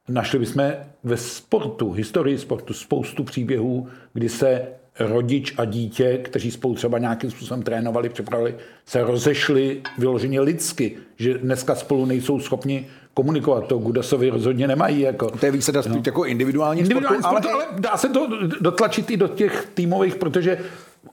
[0.10, 0.72] Našli bychom
[1.04, 4.68] ve sportu, historii sportu, spoustu příběhů, kdy se
[5.00, 11.38] rodič a dítě, kteří spolu třeba nějakým způsobem trénovali, připravili, se rozešli vyloženě lidsky, že
[11.38, 13.68] dneska spolu nejsou schopni komunikovat.
[13.68, 15.00] To Gudasovi rozhodně nemají.
[15.00, 16.02] Jako, to je více dá no.
[16.06, 17.66] jako individuální, individuální sportu, sportu ale...
[17.66, 18.28] ale dá se to
[18.62, 20.58] dotlačit i do těch týmových, protože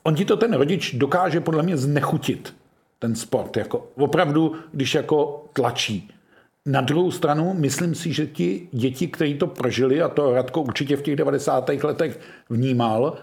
[0.02, 2.54] on ti to ten rodič dokáže podle mě znechutit,
[2.98, 3.57] ten sport.
[3.57, 6.11] Jako, opravdu, když jako tlačí.
[6.66, 10.96] Na druhou stranu, myslím si, že ti děti, kteří to prožili, a to Radko určitě
[10.96, 11.70] v těch 90.
[11.83, 13.16] letech vnímal,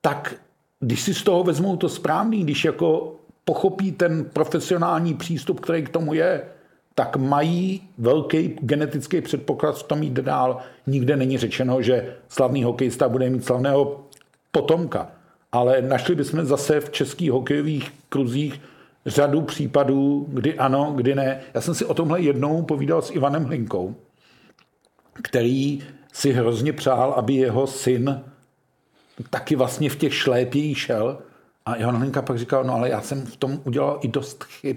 [0.00, 0.34] tak
[0.80, 5.88] když si z toho vezmou to správný, když jako pochopí ten profesionální přístup, který k
[5.88, 6.42] tomu je,
[6.94, 10.58] tak mají velký genetický předpoklad v tom jít dál.
[10.86, 14.04] Nikde není řečeno, že slavný hokejista bude mít slavného
[14.52, 15.10] potomka.
[15.52, 18.60] Ale našli bychom zase v českých hokejových kruzích
[19.06, 21.40] řadu případů, kdy ano, kdy ne.
[21.54, 23.94] Já jsem si o tomhle jednou povídal s Ivanem Hlinkou,
[25.22, 28.22] který si hrozně přál, aby jeho syn
[29.30, 31.18] taky vlastně v těch šlépějí šel.
[31.66, 34.76] A Ivan Hlinka pak říkal, no ale já jsem v tom udělal i dost chyb,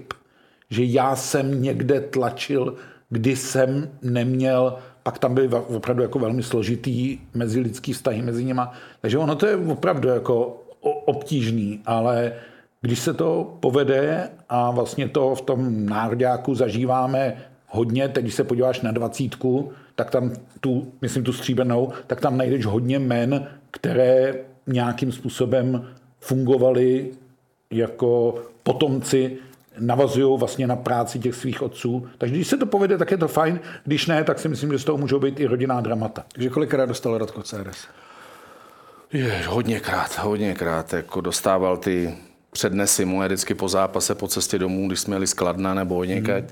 [0.70, 2.74] že já jsem někde tlačil,
[3.08, 8.72] kdy jsem neměl, pak tam byly opravdu jako velmi složitý mezilidský vztahy mezi nima.
[9.00, 12.32] Takže ono to je opravdu jako obtížný, ale
[12.80, 17.36] když se to povede a vlastně to v tom nároďáku zažíváme
[17.68, 22.38] hodně, teď když se podíváš na dvacítku, tak tam tu, myslím tu stříbenou, tak tam
[22.38, 24.34] najdeš hodně men, které
[24.66, 25.86] nějakým způsobem
[26.20, 27.10] fungovaly
[27.70, 29.38] jako potomci,
[29.78, 32.06] navazují vlastně na práci těch svých otců.
[32.18, 33.60] Takže když se to povede, tak je to fajn.
[33.84, 36.24] Když ne, tak si myslím, že z toho můžou být i rodinná dramata.
[36.32, 37.86] Takže kolikrát dostal Radko CRS?
[39.12, 40.92] Je, hodněkrát, hodněkrát.
[40.92, 42.14] Jako dostával ty
[42.50, 46.44] přednesy moje vždycky po zápase, po cestě domů, když jsme jeli z Kladna nebo někať.
[46.44, 46.50] Mm.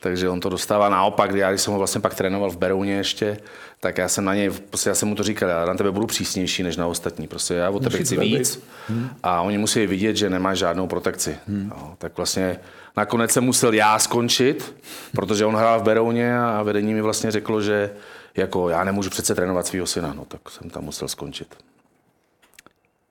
[0.00, 3.38] Takže on to dostává naopak, já když jsem ho vlastně pak trénoval v Berouně ještě,
[3.80, 6.06] tak já jsem na něj, prostě já jsem mu to říkal, já na tebe budu
[6.06, 9.08] přísnější než na ostatní, prostě já o tebe chci víc hmm.
[9.22, 11.36] a oni musí vidět, že nemáš žádnou protekci.
[11.48, 11.68] Hmm.
[11.68, 12.60] No, tak vlastně
[12.96, 14.74] nakonec jsem musel já skončit,
[15.12, 17.90] protože on hrál v Berouně a vedení mi vlastně řeklo, že
[18.36, 21.54] jako já nemůžu přece trénovat svého syna, no tak jsem tam musel skončit.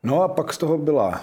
[0.04, 1.22] No a pak z toho byla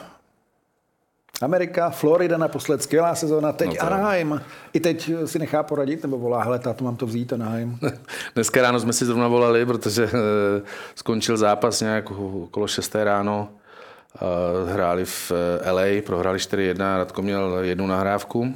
[1.43, 4.41] Amerika, Florida naposled, skvělá sezóna, teď no Anaheim.
[4.73, 7.79] I teď si nechá poradit, nebo volá, hele, táto, mám to vzít, Anaheim.
[8.35, 10.11] Dneska ráno jsme si zrovna volali, protože uh,
[10.95, 12.95] skončil zápas nějak okolo 6.
[12.95, 13.49] ráno.
[14.23, 15.33] Uh, hráli v
[15.65, 18.55] eh, LA, prohráli 4-1, Radko měl jednu nahrávku.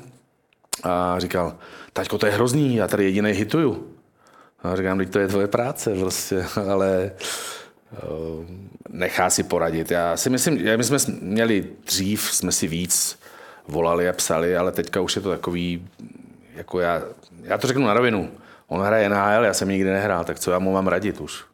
[0.83, 1.57] A říkal,
[1.93, 3.89] taťko, to je hrozný, já tady jediný hituju.
[4.63, 7.11] A říkám, teď to je tvoje práce prostě, ale eh,
[8.89, 9.91] nechá si poradit.
[9.91, 13.19] Já si myslím, že my jsme měli dřív, jsme si víc
[13.69, 15.89] volali a psali, ale teďka už je to takový,
[16.55, 17.03] jako já,
[17.43, 18.31] já to řeknu na rovinu.
[18.67, 21.45] On hraje NHL, já jsem nikdy nehrál, tak co já mu mám radit už?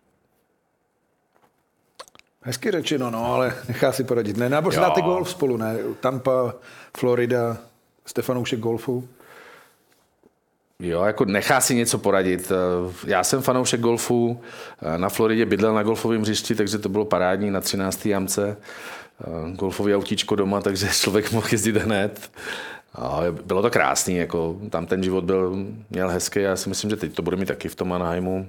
[2.43, 4.37] Hezky řečeno, no, ale nechá si poradit.
[4.37, 5.77] Ne, nebo znáte golf spolu, ne?
[6.01, 6.55] Tampa,
[6.97, 7.57] Florida,
[8.07, 9.09] Stefanoušek golfu.
[10.83, 12.53] Jo, jako nechá si něco poradit.
[13.07, 14.41] Já jsem fanoušek golfu,
[14.97, 18.07] na Floridě bydlel na golfovém hřišti, takže to bylo parádní na 13.
[18.07, 18.57] jamce.
[19.53, 22.31] Golfový autíčko doma, takže člověk mohl jezdit hned.
[22.95, 25.57] A bylo to krásný, jako tam ten život byl,
[25.91, 26.41] měl hezký.
[26.41, 28.49] Já si myslím, že teď to bude mít taky v tom Anaheimu.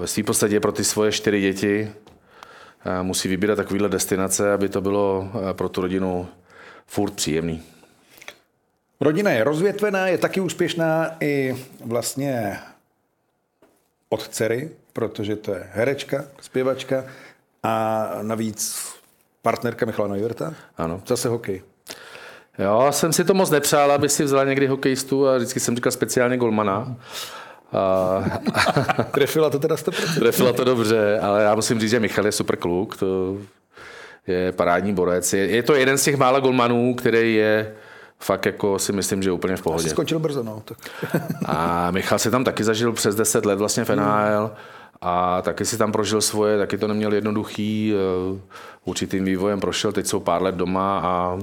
[0.00, 1.92] Ve své podstatě pro ty svoje čtyři děti
[3.02, 6.28] musí vybírat takovéhle destinace, aby to bylo pro tu rodinu
[6.86, 7.62] furt příjemný.
[9.00, 12.58] Rodina je rozvětvená, je taky úspěšná i vlastně
[14.08, 17.04] od dcery, protože to je herečka, zpěvačka
[17.62, 18.88] a navíc
[19.42, 20.54] partnerka Michala Neuwirta.
[20.76, 21.02] Ano.
[21.06, 21.62] Zase hokej.
[22.58, 25.92] Jo, jsem si to moc nepřál, aby si vzala někdy hokejistu a vždycky jsem říkal
[25.92, 26.96] speciálně golmana.
[27.72, 28.24] A...
[29.10, 30.18] Trefila to teda 100%.
[30.18, 33.36] Trefila to dobře, ale já musím říct, že Michal je super kluk, to
[34.26, 35.32] je parádní borec.
[35.32, 37.74] Je, je to jeden z těch mála golmanů, který je
[38.20, 39.82] fakt jako si myslím, že úplně v pohodě.
[39.82, 40.62] Asi skončil brzo, no.
[40.64, 40.78] Tak.
[41.46, 44.50] a Michal si tam taky zažil přes 10 let vlastně v NHL
[45.00, 48.40] a taky si tam prožil svoje, taky to neměl jednoduchý, eh,
[48.84, 51.38] určitým vývojem prošel, teď jsou pár let doma a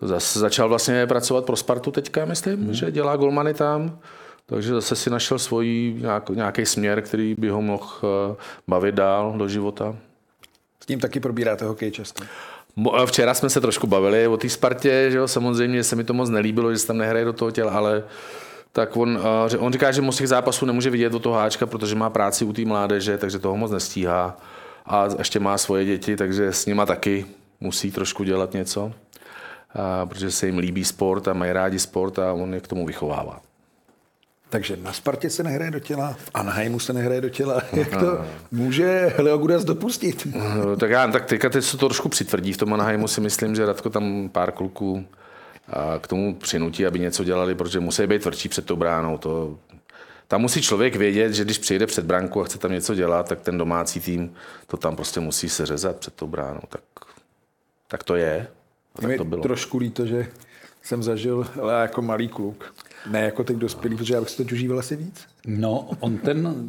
[0.00, 2.74] zase začal vlastně pracovat pro Spartu teďka, myslím, hmm.
[2.74, 3.98] že dělá golmany tam.
[4.46, 5.96] Takže zase si našel svůj
[6.34, 8.36] nějaký směr, který by ho mohl eh,
[8.68, 9.96] bavit dál do života.
[10.84, 12.24] S ním taky probíráte hokej často?
[12.78, 16.14] Eh, včera jsme se trošku bavili o té Spartě, že jo, samozřejmě se mi to
[16.14, 18.04] moc nelíbilo, že se tam nehraje do toho těla, ale
[18.72, 19.20] tak on,
[19.52, 22.44] eh, on říká, že moc těch zápasů nemůže vidět do toho háčka, protože má práci
[22.44, 24.36] u té mládeže, takže toho moc nestíhá.
[24.86, 27.26] A ještě má svoje děti, takže s nima taky
[27.60, 28.92] musí trošku dělat něco,
[29.74, 32.86] a, protože se jim líbí sport a mají rádi sport a on je k tomu
[32.86, 33.40] vychovává.
[34.52, 37.62] Takže na Spartě se nehraje do těla, v Anaheimu se nehraje do těla.
[37.72, 40.26] Jak to může Leogudas dopustit?
[40.34, 43.54] No, tak já, tak teďka teď se to trošku přitvrdí v tom Anaheimu si myslím,
[43.54, 45.06] že Radko tam pár kluků
[46.00, 49.18] k tomu přinutí, aby něco dělali, protože musí být tvrdší před tou bránou.
[49.18, 49.58] To,
[50.28, 53.40] tam musí člověk vědět, že když přijde před bránku a chce tam něco dělat, tak
[53.40, 54.34] ten domácí tým
[54.66, 56.60] to tam prostě musí se řezat před tou bránou.
[56.68, 56.82] Tak,
[57.88, 58.46] tak to je.
[59.00, 59.42] Tak to bylo.
[59.42, 60.26] trošku líto, že
[60.82, 62.74] jsem zažil ale jako malý kluk.
[63.10, 65.26] Ne jako teď dospělý, protože já bych si to užíval asi víc.
[65.46, 66.66] No, on ten,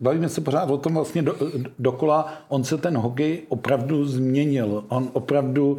[0.00, 1.36] bavíme se pořád o tom vlastně do,
[1.78, 4.84] dokola, on se ten hokej opravdu změnil.
[4.88, 5.78] On opravdu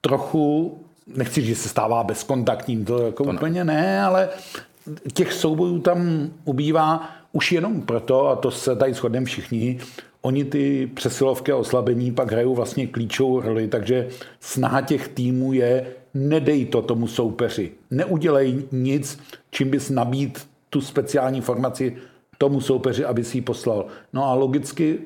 [0.00, 0.78] trochu,
[1.16, 3.74] nechci říct, že se stává bezkontaktním, to jako to úplně ne.
[3.74, 4.28] ne, ale
[5.12, 9.78] těch soubojů tam ubývá už jenom proto, a to se tady shodneme všichni,
[10.22, 14.08] oni ty přesilovky a oslabení pak hrajou vlastně klíčovou roli, takže
[14.40, 17.72] snaha těch týmů je nedej to tomu soupeři.
[17.90, 19.20] Neudělej nic,
[19.50, 21.96] čím bys nabít tu speciální formaci
[22.38, 23.86] tomu soupeři, aby si ji poslal.
[24.12, 24.98] No a logicky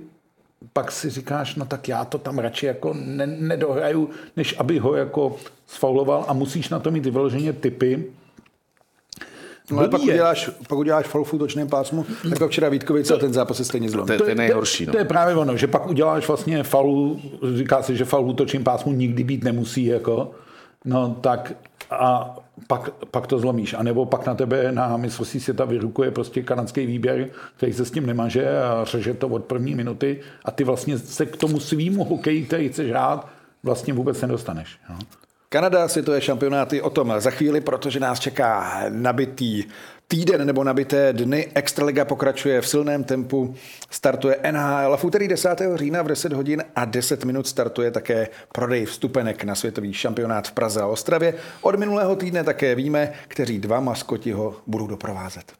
[0.72, 4.94] pak si říkáš, no tak já to tam radši jako ne, nedohraju, než aby ho
[4.94, 5.36] jako
[5.66, 8.04] sfauloval a musíš na to mít vyloženě typy,
[9.70, 13.16] No, ale pak uděláš, pak uděláš faul v útočném pásmu, tak jako včera Vítkovice a
[13.16, 14.06] ten zápas se stejně zlomí.
[14.06, 14.86] To, to je nejhorší.
[14.86, 14.92] No.
[14.92, 17.20] To je právě ono, že pak uděláš vlastně faul,
[17.54, 20.30] říká se, že faul v útočném pásmu nikdy být nemusí, jako,
[20.84, 21.52] no tak
[21.90, 23.74] a pak, pak to zlomíš.
[23.74, 27.90] A nebo pak na tebe na mistrovství světa vyrukuje prostě kanadský výběr, který se s
[27.90, 32.04] tím nemaže a řeže to od první minuty a ty vlastně se k tomu svýmu
[32.04, 33.28] hokeji, který chceš hrát,
[33.62, 34.78] vlastně vůbec nedostaneš.
[34.90, 34.98] No.
[35.54, 39.64] Kanada, světové šampionáty o tom za chvíli, protože nás čeká nabitý
[40.08, 41.48] týden nebo nabité dny.
[41.54, 43.54] Extraliga pokračuje v silném tempu,
[43.90, 45.62] startuje NHL a v úterý 10.
[45.74, 50.52] října v 10 hodin a 10 minut startuje také prodej vstupenek na světový šampionát v
[50.52, 51.34] Praze a Ostravě.
[51.60, 55.52] Od minulého týdne také víme, kteří dva maskoti ho budou doprovázet.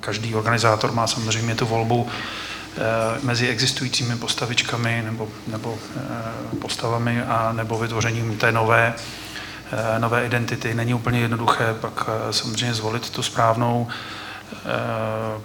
[0.00, 2.06] Každý organizátor má samozřejmě tu volbu
[3.22, 8.94] mezi existujícími postavičkami nebo, nebo eh, postavami a nebo vytvořením té nové,
[9.72, 10.74] eh, nové identity.
[10.74, 13.88] Není úplně jednoduché pak samozřejmě zvolit tu správnou.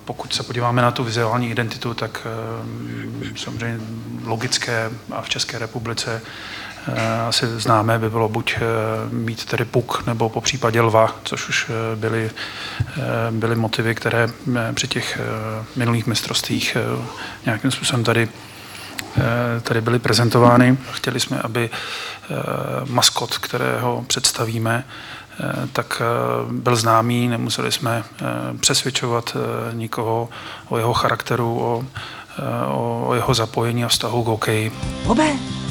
[0.06, 2.28] Pokud se podíváme na tu vizuální identitu, tak
[3.36, 3.80] samozřejmě
[4.26, 6.69] logické a v České republice Eh,
[7.28, 8.62] asi známé by bylo buď eh,
[9.12, 12.32] mít tedy puk nebo po případě lva, což už eh, byly,
[13.32, 14.28] byly motivy, které
[14.74, 15.20] při těch
[15.76, 16.78] minulých mistrovstvích
[17.46, 18.30] nějakým způsobem tady
[19.62, 20.78] tady byly prezentovány.
[20.92, 21.70] Chtěli jsme, aby
[22.90, 24.84] maskot, kterého představíme,
[25.74, 26.02] tak
[26.52, 28.04] byl známý, nemuseli jsme
[28.60, 29.38] přesvědčovat
[29.74, 30.30] nikoho
[30.68, 31.86] o jeho charakteru, o,
[32.68, 34.72] o jeho zapojení a vztahu k hokeji.
[35.06, 35.30] Bobe,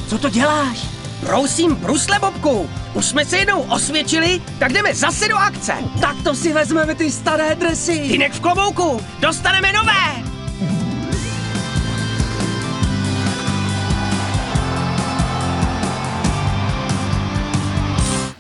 [0.09, 0.87] co to děláš?
[1.27, 5.73] Prosím, brusle, Bobku, už jsme se jednou osvědčili, tak jdeme zase do akce.
[6.01, 7.93] Tak to si vezmeme ty staré dresy.
[7.93, 10.29] Hinek v klobouku, dostaneme nové.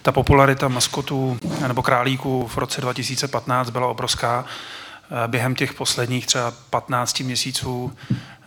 [0.02, 4.44] Ta popularita maskotů nebo králíků v roce 2015 byla obrovská.
[5.26, 7.92] Během těch posledních třeba 15 měsíců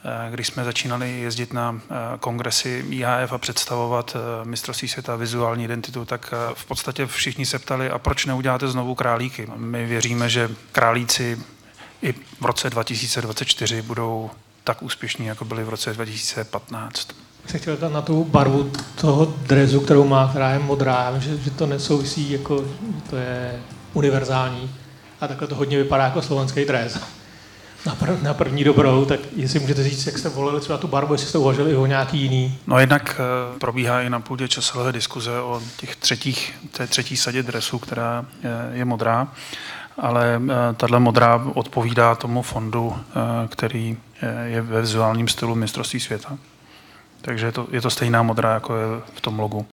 [0.05, 5.63] Eh, když jsme začínali jezdit na eh, kongresy IHF a představovat eh, mistrovství světa vizuální
[5.63, 9.47] identitu, tak v podstatě všichni se ptali, a proč neuděláte znovu králíky?
[9.55, 11.39] My věříme, že králíci
[12.01, 14.29] i v roce 2024 budou
[14.63, 17.07] tak úspěšní, jako byli v roce 2015.
[17.47, 21.03] Se chtěl tam na tu barvu toho drezu, kterou má, která je modrá.
[21.03, 22.65] Já vím, že, že to nesouvisí, jako,
[23.09, 23.59] to je
[23.93, 24.75] univerzální.
[25.21, 26.99] A takhle to hodně vypadá jako slovenský dres
[27.85, 31.13] na, prv, na první dobrou, tak jestli můžete říct, jak jste volili třeba tu barvu,
[31.13, 32.57] jestli jste uvažili o nějaký jiný.
[32.67, 33.19] No jednak
[33.51, 38.25] uh, probíhá i na půdě časové diskuze o těch třetích, té třetí sadě dresů, která
[38.43, 39.27] je, je modrá,
[39.97, 42.95] ale uh, tahle modrá odpovídá tomu fondu,
[43.49, 43.97] který
[44.45, 46.37] je ve vizuálním stylu mistrovství světa.
[47.21, 49.65] Takže je to, je to stejná modrá, jako je v tom logu.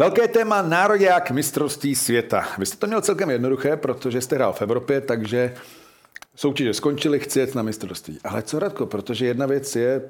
[0.00, 2.48] Velké téma národák mistrovství světa.
[2.58, 5.54] Vy jste to měl celkem jednoduché, protože jste hrál v Evropě, takže
[6.34, 8.18] soutěže skončily, chci jet na mistrovství.
[8.24, 10.02] Ale co Radko, protože jedna věc je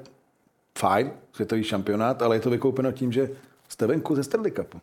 [0.77, 3.29] fajn, světový šampionát, ale je to vykoupeno tím, že
[3.69, 4.81] jste venku ze Stanley Cupu.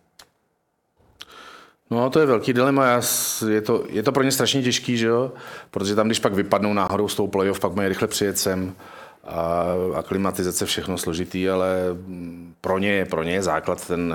[1.91, 2.87] No, to je velký dilema.
[2.87, 3.03] Já,
[3.49, 5.33] je, to, je to pro ně strašně těžký, že jo?
[5.71, 8.75] Protože tam, když pak vypadnou náhodou s tou playoff, pak mají rychle přijet sem
[9.29, 11.77] a, a klimatizace všechno složitý, ale
[12.61, 14.15] pro ně, pro ně je základ ten,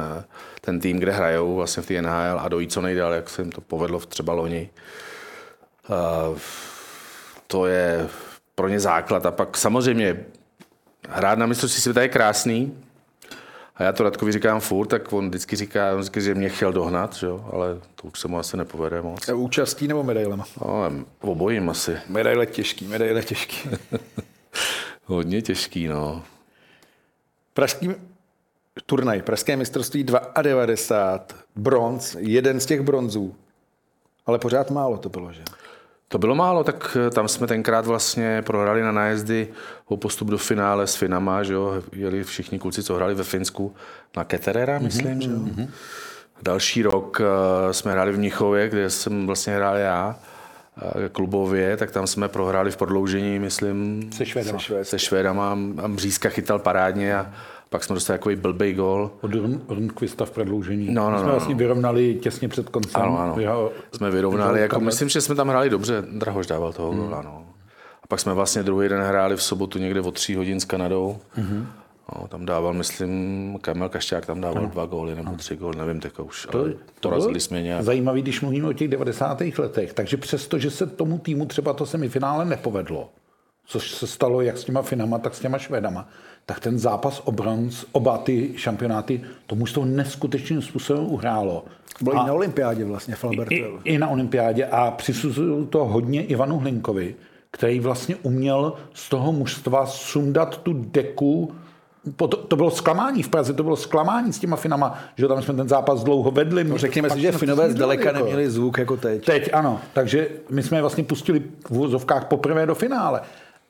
[0.62, 3.52] ten tým, kde hrajou vlastně v té NHL a dojít co nejdál, jak se jim
[3.52, 4.70] to povedlo v třeba loni.
[5.90, 6.36] A,
[7.48, 8.10] to je
[8.56, 10.26] pro ně základ a pak samozřejmě
[11.10, 12.84] hrát na mistrovství světa je krásný,
[13.76, 16.74] a já to Radkovi říkám furt, tak on vždycky říká, on vždycky, že mě chtěl
[16.74, 17.50] dohnat, že jo?
[17.54, 19.30] ale to už se mu asi nepovede moc.
[19.30, 20.46] Účastí nebo medailema?
[20.62, 20.92] No,
[21.22, 21.98] obojím asi.
[22.08, 23.70] Medaile těžký, medaile těžký.
[25.06, 26.24] Hodně těžký, no.
[27.54, 27.90] Pražský
[28.86, 33.36] turnaj, Pražské mistrovství 92, bronz, jeden z těch bronzů.
[34.26, 35.44] Ale pořád málo to bylo, že?
[36.08, 39.48] To bylo málo, tak eh, tam jsme tenkrát vlastně prohrali na nájezdy
[39.86, 43.76] o postup do finále s Finama, že jo, jeli všichni kluci, co hráli ve Finsku,
[44.18, 45.24] na Keterera, mhm, myslím, mm-hmm.
[45.24, 45.38] že jo.
[45.38, 45.68] Mm-hmm.
[46.42, 50.20] Další rok uh, jsme hráli v Mnichově, kde jsem vlastně hrál já
[51.12, 54.60] klubově, tak tam jsme prohráli v prodloužení, myslím, se Švédama.
[54.60, 55.52] Se, švéd, se Švédama
[55.84, 57.34] a Mřízka chytal parádně a
[57.70, 59.12] pak jsme dostali takový blbej gol.
[59.22, 59.32] Od
[59.70, 60.94] Rundqvista v prodloužení.
[60.94, 63.02] No, no, jsme no, vlastně vyrovnali těsně před koncem.
[63.02, 63.36] Ano, ano.
[63.40, 67.00] Jeho, jsme vyrovnali, jako, myslím, že jsme tam hráli dobře, Drahoš dával toho hmm.
[67.02, 67.46] gola, no.
[68.04, 71.18] A pak jsme vlastně druhý den hráli v sobotu někde o tří hodin s Kanadou.
[71.32, 71.68] Hmm.
[72.12, 74.70] No, tam dával, myslím, Kamil Kašťák tam dával ano.
[74.70, 77.84] dva góly nebo tři góly, nevím teď už, to, ale to razili jsme nějak.
[77.84, 79.42] Zajímavý, když mluvíme o těch 90.
[79.58, 83.10] letech, takže přesto, že se tomu týmu třeba to semifinále nepovedlo,
[83.66, 86.08] což se stalo jak s těma Finama, tak s těma Švédama,
[86.46, 91.66] tak ten zápas o bronz, oba ty šampionáty, tomu to neskutečným způsobem uhrálo.
[92.02, 96.24] Bylo a i na olympiádě vlastně v I, I na olympiádě a přisuzují to hodně
[96.24, 97.16] Ivanu Hlinkovi,
[97.52, 101.56] který vlastně uměl z toho mužstva sundat tu deku
[102.16, 105.54] to, to bylo zklamání v Praze, to bylo zklamání s těma Finama, že tam jsme
[105.54, 106.64] ten zápas dlouho vedli.
[106.64, 108.20] No, řekněme si, že Finové zdaleka jako.
[108.20, 109.26] neměli zvuk jako teď.
[109.26, 113.22] Teď ano, takže my jsme je vlastně pustili v vozovkách poprvé do finále,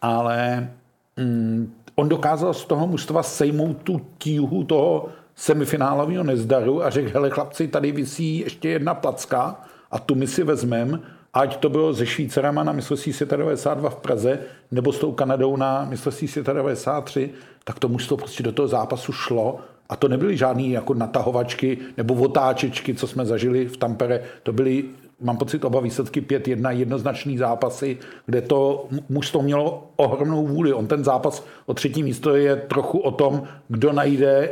[0.01, 0.69] ale
[1.17, 7.29] mm, on dokázal z toho mužstva sejmout tu tíhu toho semifinálového nezdaru a řekl, hele
[7.29, 9.61] chlapci, tady visí ještě jedna placka
[9.91, 10.99] a tu my si vezmeme
[11.33, 14.39] ať to bylo se Švýcarama na mistrovství světa 92 v Praze,
[14.71, 17.29] nebo s tou Kanadou na mistrovství světa 93,
[17.63, 19.59] tak to mužstvo prostě do toho zápasu šlo
[19.89, 24.23] a to nebyly žádné jako natahovačky nebo otáčečky, co jsme zažili v Tampere.
[24.43, 24.83] To byly,
[25.21, 30.73] mám pocit, oba výsledky 5-1, jednoznačný zápasy, kde to mužstvo mělo ohromnou vůli.
[30.73, 34.49] On ten zápas o třetí místo je trochu o tom, kdo najde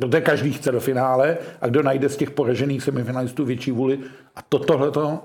[0.00, 3.98] protože každý chce do finále a kdo najde z těch poražených semifinalistů větší vůli.
[4.36, 5.20] A to, tohleto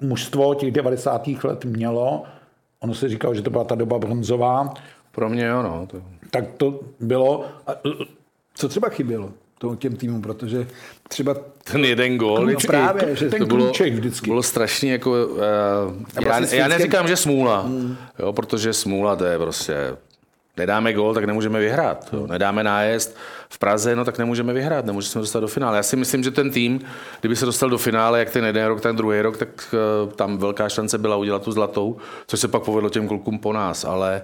[0.00, 1.28] mužstvo těch 90.
[1.44, 2.24] let mělo.
[2.80, 4.74] Ono se říkalo, že to byla ta doba bronzová.
[5.12, 5.86] Pro mě ano.
[5.90, 6.02] To...
[6.30, 7.44] Tak to bylo.
[8.54, 9.32] Co třeba chybělo?
[9.60, 10.66] tomu těm týmům, protože
[11.08, 11.36] třeba
[11.72, 14.30] ten jeden gól, vždycky, právě, že ten to bylo, vždycky.
[14.30, 15.38] bylo strašně jako, uh,
[16.24, 17.96] já, já neříkám, že smůla, hmm.
[18.18, 19.96] jo, protože smůla to je prostě,
[20.60, 22.08] nedáme gól, tak nemůžeme vyhrát.
[22.12, 22.26] Jo.
[22.26, 23.16] Nedáme nájezd
[23.48, 25.76] v Praze, no tak nemůžeme vyhrát, nemůžeme se dostat do finále.
[25.76, 26.80] Já si myslím, že ten tým,
[27.20, 30.38] kdyby se dostal do finále, jak ten jeden rok, tak druhý rok, tak uh, tam
[30.38, 31.96] velká šance byla udělat tu zlatou,
[32.26, 34.22] což se pak povedlo těm klukům po nás, ale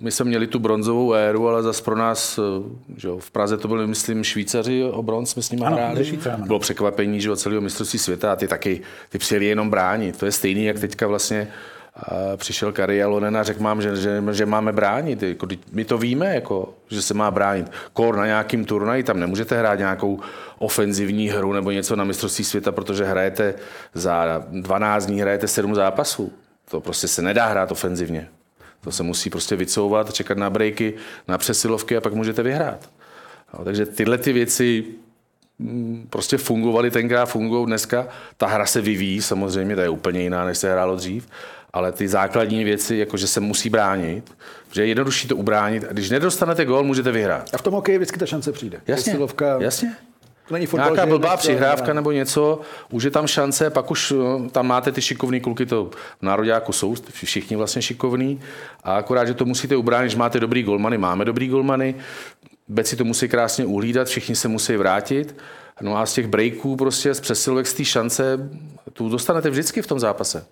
[0.00, 2.40] my jsme měli tu bronzovou éru, ale zase pro nás,
[2.96, 6.18] že jo, v Praze to byli, myslím, Švýcaři o bronz, jsme s nimi hráli.
[6.46, 10.18] Bylo překvapení, že od celého mistrovství světa a ty taky, ty přijeli jenom bránit.
[10.18, 11.48] To je stejný, jak teďka vlastně
[12.36, 15.22] přišel Kari Alonen a řekl mám, že, že, že máme bránit.
[15.22, 17.70] Jako, my to víme, jako, že se má bránit.
[17.92, 20.20] Kor na nějakým turnaji, tam nemůžete hrát nějakou
[20.58, 23.54] ofenzivní hru nebo něco na mistrovství světa, protože hrajete
[23.94, 26.32] za 12 dní hrajete 7 zápasů.
[26.70, 28.28] To prostě se nedá hrát ofenzivně.
[28.80, 30.94] To se musí prostě vycouvat, čekat na breaky,
[31.28, 32.90] na přesilovky a pak můžete vyhrát.
[33.58, 34.84] No, takže tyhle ty věci
[35.58, 38.08] mm, prostě fungovaly tenkrát, fungují dneska.
[38.36, 41.28] Ta hra se vyvíjí samozřejmě, to je úplně jiná, než se hrálo dřív,
[41.76, 44.36] ale ty základní věci, jako že se musí bránit,
[44.72, 47.50] že je jednodušší to ubránit a když nedostanete gól, můžete vyhrát.
[47.52, 48.80] A v tom hokeji vždycky ta šance přijde.
[48.86, 49.96] Jasně, Posilovka, jasně.
[50.48, 52.60] To není fotbal, Nějaká blbá jdeš, přihrávka nebo něco,
[52.90, 56.72] už je tam šance, pak už no, tam máte ty šikovní kluky, to v nároďáku
[56.72, 58.40] jsou všichni vlastně šikovní
[58.84, 61.94] a akorát, že to musíte ubránit, že máte dobrý golmany, máme dobrý golmany,
[62.68, 65.36] beci to musí krásně uhlídat, všichni se musí vrátit,
[65.80, 68.50] no a z těch breaků prostě, z přesilovek, z té šance,
[68.92, 70.46] tu dostanete vždycky v tom zápase.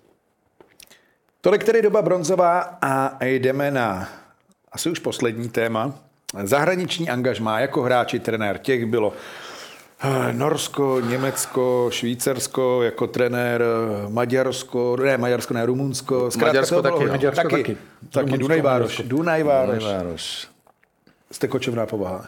[1.45, 4.09] Tolik tedy doba bronzová a jdeme na
[4.71, 5.93] asi už poslední téma.
[6.43, 8.57] Zahraniční angažmá jako hráči, trenér.
[8.57, 9.13] Těch bylo
[10.03, 16.31] eh, Norsko, Německo, Švýcarsko jako trenér, eh, Maďarsko, ne, Maďarsko, ne, Rumunsko.
[16.31, 17.11] Zkrátka Maďarsko bylo taky, no.
[17.11, 17.63] Maďarsko taky.
[17.63, 17.77] taky.
[18.11, 18.91] Taky, Rumunsko, Dunaj Vároš.
[18.97, 19.17] Maďarsko.
[19.17, 19.83] Dunaj Vároš.
[19.83, 20.47] Vároš.
[21.31, 22.25] Jste kočovná povaha.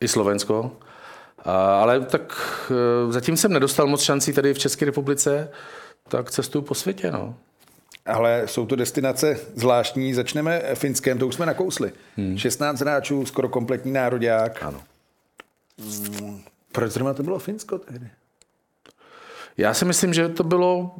[0.00, 0.72] I Slovensko.
[1.44, 2.36] A, ale tak
[3.08, 5.48] e, zatím jsem nedostal moc šancí tady v České republice,
[6.08, 7.34] tak cestuju po světě, no.
[8.06, 10.14] Ale jsou to destinace zvláštní.
[10.14, 11.92] Začneme Finskem, to už jsme nakousli.
[12.16, 12.38] Hmm.
[12.38, 14.62] 16 hráčů, skoro kompletní nároďák.
[14.62, 14.80] Ano.
[15.78, 16.42] Mm,
[16.72, 18.10] Proč zrovna to bylo Finsko tehdy?
[19.56, 20.94] Já si myslím, že to bylo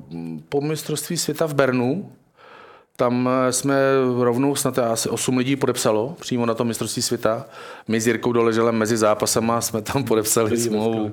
[0.48, 2.12] po mistrovství světa v Bernu.
[2.96, 3.76] Tam eh, jsme
[4.20, 7.46] rovnou snad asi 8 lidí podepsalo přímo na tom mistrovství světa.
[7.88, 11.12] My s Jirkou Doleželem mezi zápasama jsme tam podepsali smlouvu.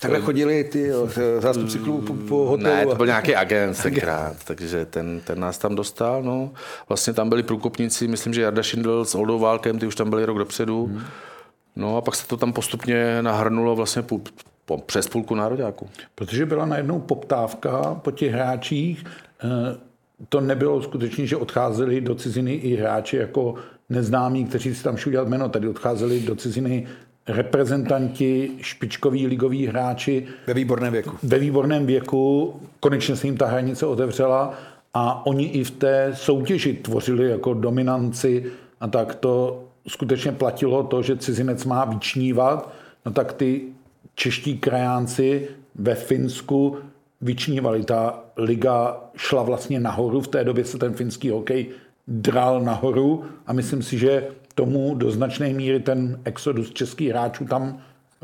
[0.00, 1.08] Takhle chodili ty jo,
[1.38, 2.74] zástupci klubu po, po hotelu.
[2.74, 6.22] Ne, to byl nějaký agent tenkrát, takže ten, ten nás tam dostal.
[6.22, 6.50] No.
[6.88, 10.24] Vlastně tam byli průkopníci, myslím, že Jarda Šindl s Oldou Válkem, ty už tam byli
[10.24, 10.86] rok dopředu.
[10.86, 11.02] Hmm.
[11.76, 14.20] No a pak se to tam postupně nahrnulo vlastně půl,
[14.64, 15.88] po, přes půlku nároďáku.
[16.14, 19.04] Protože byla najednou poptávka po těch hráčích.
[19.44, 19.91] Eh,
[20.28, 23.54] To nebylo skutečně, že odcházeli do ciziny i hráči jako
[23.88, 25.48] neznámí, kteří si tam šli udělat jméno.
[25.48, 26.86] Tady odcházeli do ciziny
[27.28, 31.16] reprezentanti, špičkoví ligoví hráči Ve výborném věku.
[31.22, 32.54] ve výborném věku.
[32.80, 34.54] Konečně se jim ta hranice otevřela
[34.94, 38.44] a oni i v té soutěži tvořili jako dominanci
[38.80, 42.72] a tak to skutečně platilo to, že cizinec má vyčnívat,
[43.06, 43.62] no tak ty
[44.14, 46.76] čeští krajánci ve Finsku
[47.22, 47.84] vyčnívali.
[47.84, 51.66] Ta liga šla vlastně nahoru, v té době se ten finský hokej
[52.08, 57.82] dral nahoru a myslím si, že tomu do značné míry ten exodus českých hráčů tam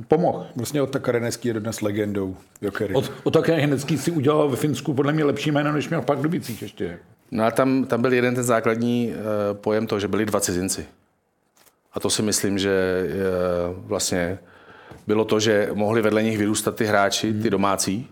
[0.08, 0.46] pomohl.
[0.56, 2.94] Vlastně od Takareneský je dodnes legendou Jokery.
[2.94, 6.04] Od, od také Hnecký si udělal ve Finsku podle mě lepší jméno, než měl v
[6.04, 6.98] Pardubicích ještě.
[7.30, 10.86] No a tam, tam byl jeden ten základní eh, pojem toho, že byli dva cizinci.
[11.92, 13.14] A to si myslím, že eh,
[13.76, 14.38] vlastně
[15.06, 18.08] bylo to, že mohli vedle nich vyrůstat ty hráči, ty domácí,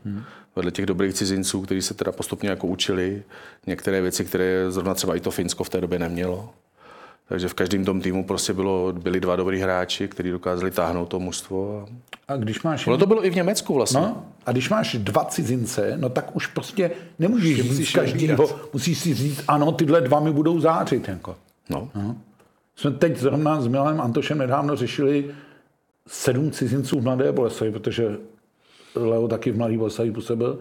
[0.57, 3.23] vedle těch dobrých cizinců, kteří se teda postupně jako učili
[3.67, 6.51] některé věci, které zrovna třeba i to Finsko v té době nemělo.
[7.29, 11.21] Takže v každém tom týmu prostě bylo, byli dva dobrý hráči, kteří dokázali táhnout to
[11.21, 11.89] mužstvo.
[12.29, 12.87] A A když máš...
[12.87, 14.01] ono to bylo i v Německu vlastně.
[14.01, 18.99] No, a když máš dva cizince, no tak už prostě nemůžeš říct musíš každýho, musíš
[18.99, 21.09] si říct, ano, tyhle dva mi budou zářit.
[21.09, 21.37] Jako.
[21.71, 21.91] No.
[22.77, 25.31] Jsme teď zrovna s Milanem Antošem nedávno řešili
[26.09, 28.17] sedm cizinců v Mladé Boleslavi, protože
[28.97, 30.59] Leo taky v Mladé Boleslavi působil,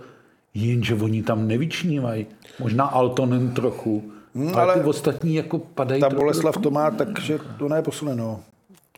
[0.54, 2.26] jenže oni tam nevyčnívají.
[2.60, 7.40] Možná Altonen trochu, ale, ale ale ty ostatní jako padají Ta Boleslav to má, takže
[7.60, 8.40] to ne posuneno.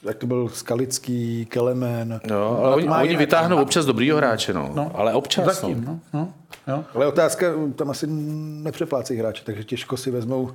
[0.04, 2.20] Jak to byl Skalický, Kelemen.
[2.30, 4.72] Jo, ale oni, oni vytáhnou občas dobrýho hráče, no.
[4.76, 5.46] No, ale občas.
[5.46, 6.00] Zatím, no.
[6.14, 6.34] no.
[6.68, 6.84] No, jo.
[6.94, 10.52] Ale otázka, tam asi nepřeplácí hráči, takže těžko si vezmou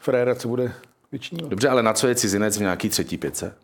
[0.00, 0.72] fréra, co bude
[1.12, 1.50] vyčnívat.
[1.50, 3.54] Dobře, ale na co je cizinec v nějaký třetí pětce?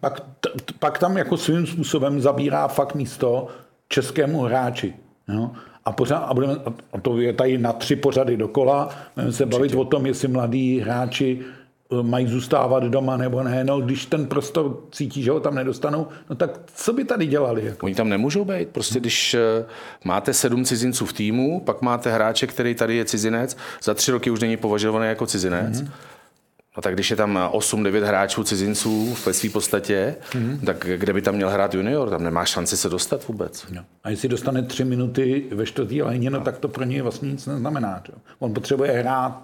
[0.00, 3.48] Pak, t, t- pak tam jako svým způsobem zabírá fakt místo
[3.90, 4.94] českému hráči.
[5.28, 5.50] Jo?
[5.84, 6.54] A, pořád, a, budeme,
[6.92, 8.88] a to je tady na tři pořady dokola.
[9.14, 13.64] Budeme se bavit o tom, jestli mladí hráči eh, mají zůstávat doma nebo ne.
[13.64, 17.64] No, když ten prostor cítí, že ho tam nedostanou, no tak co by tady dělali?
[17.64, 17.86] Jako?
[17.86, 18.68] Oni tam nemůžou být.
[18.68, 19.64] Prostě když eh,
[20.04, 24.30] máte sedm cizinců v týmu, pak máte hráče, který tady je cizinec, za tři roky
[24.30, 25.82] už není považovaný jako cizinec.
[25.82, 25.90] Mm-hmm.
[26.76, 30.60] No tak když je tam 8-9 hráčů cizinců ve své podstatě, mm-hmm.
[30.66, 32.10] tak kde by tam měl hrát junior?
[32.10, 33.66] Tam nemá šanci se dostat vůbec.
[33.70, 33.84] No.
[34.04, 37.46] A jestli dostane tři minuty ve čtvrtý léně, no tak to pro něj vlastně nic
[37.46, 38.00] neznamená.
[38.04, 38.12] Čo?
[38.38, 39.42] On potřebuje hrát.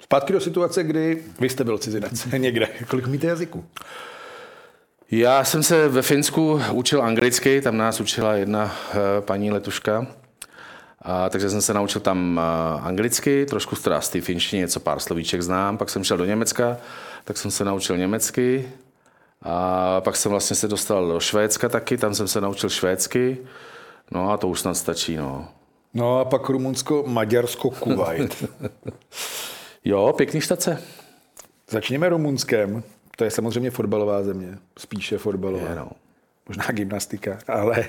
[0.00, 2.68] Zpátky do situace, kdy vy jste byl cizinec někde.
[2.88, 3.64] Kolik umíte jazyků?
[5.10, 8.70] Já jsem se ve Finsku učil anglicky, tam nás učila jedna uh,
[9.20, 10.06] paní letuška.
[11.06, 12.40] A, takže jsem se naučil tam
[12.82, 15.78] anglicky, trošku teda z té finštiny, něco pár slovíček znám.
[15.78, 16.76] Pak jsem šel do Německa,
[17.24, 18.68] tak jsem se naučil německy.
[19.42, 23.38] A pak jsem vlastně se dostal do Švédska taky, tam jsem se naučil švédsky.
[24.10, 25.48] No a to už snad stačí, no.
[25.94, 28.44] No a pak Rumunsko, Maďarsko, Kuwait.
[29.84, 30.82] jo, pěkný štace.
[31.70, 32.82] Začněme Rumunskem.
[33.16, 34.58] To je samozřejmě fotbalová země.
[34.78, 35.68] Spíše fotbalová.
[35.68, 35.90] Je, no.
[36.48, 37.38] Možná gymnastika.
[37.48, 37.84] Ale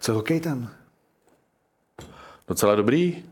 [0.00, 0.70] co hokej tam?
[2.48, 3.24] Docela dobrý.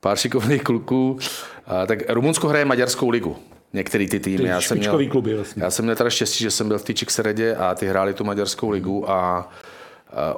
[0.00, 1.18] Pár šikovných kluků.
[1.66, 3.36] A, tak Rumunsko hraje Maďarskou ligu.
[3.72, 4.38] Některý ty týmy.
[4.38, 5.62] Ty já jsem, měl, kluby vlastně.
[5.62, 8.24] já jsem měl teda štěstí, že jsem byl v té Čikseredě a ty hráli tu
[8.24, 9.48] Maďarskou ligu a,
[10.12, 10.36] a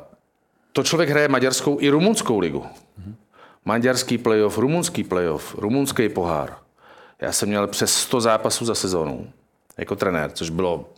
[0.73, 2.67] to člověk hraje Maďarskou i Rumunskou ligu.
[3.65, 6.57] Maďarský playoff, rumunský playoff, rumunský pohár.
[7.21, 9.31] Já jsem měl přes 100 zápasů za sezónu
[9.79, 10.89] jako trenér, což bylo,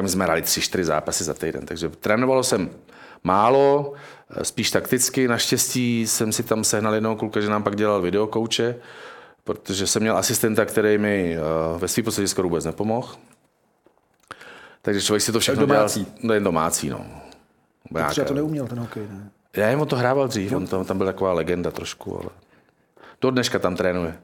[0.00, 2.70] my jsme hráli 3-4 zápasy za týden, takže trénovalo jsem
[3.24, 3.92] málo,
[4.42, 5.28] spíš takticky.
[5.28, 8.76] Naštěstí jsem si tam sehnal jednoho kluka, že nám pak dělal videokouče,
[9.44, 13.08] protože jsem měl asistenta, který mi eh, ve svým podstatě skoro vůbec nepomohl.
[14.82, 16.00] Takže člověk si to všechno domácí.
[16.00, 16.18] dělal.
[16.22, 17.06] No, jen domácí, no.
[18.08, 19.30] Třeba to neuměl ten hokej, ne?
[19.56, 22.30] Já jim on to hrával dřív, on tam, tam byl taková legenda trošku, ale
[23.20, 24.16] do dneška tam trénuje.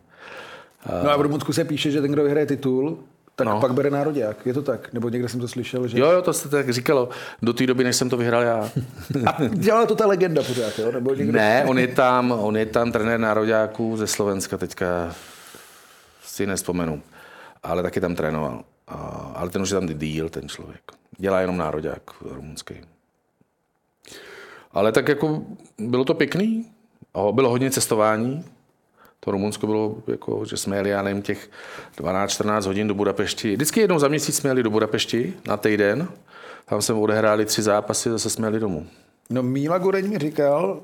[1.05, 2.98] No a v Rumunsku se píše, že ten, kdo vyhraje titul,
[3.37, 3.61] tak no.
[3.61, 4.47] pak bere národák.
[4.47, 4.93] Je to tak?
[4.93, 5.99] Nebo někde jsem to slyšel, že...
[5.99, 7.09] Jo, jo, to se tak říkalo.
[7.43, 8.70] Do té doby, než jsem to vyhrál já.
[9.26, 10.93] A dělala to ta legenda pořád, jo?
[10.93, 11.33] Nebo někdo...
[11.33, 15.14] Ne, on je tam, on je tam trenér nároďáků ze Slovenska, teďka
[16.24, 17.03] si nespomenu.
[17.62, 18.64] Ale taky tam trénoval.
[18.89, 18.97] A,
[19.35, 20.81] ale ten už je tam díl, ten člověk.
[21.18, 22.74] Dělá jenom nároďák rumunský.
[24.72, 25.43] Ale tak jako
[25.78, 26.66] bylo to pěkný.
[27.14, 28.45] A Bylo hodně cestování.
[29.21, 31.51] To Rumunsko bylo, jako, že jsme jeli, já nevím, těch
[31.99, 33.55] 12-14 hodin do Budapešti.
[33.55, 36.09] Vždycky jednou za měsíc jsme jeli do Budapešti na týden.
[36.64, 38.87] Tam jsme odehráli tři zápasy, zase jsme jeli domů.
[39.31, 40.81] No Míla Goreň mi říkal,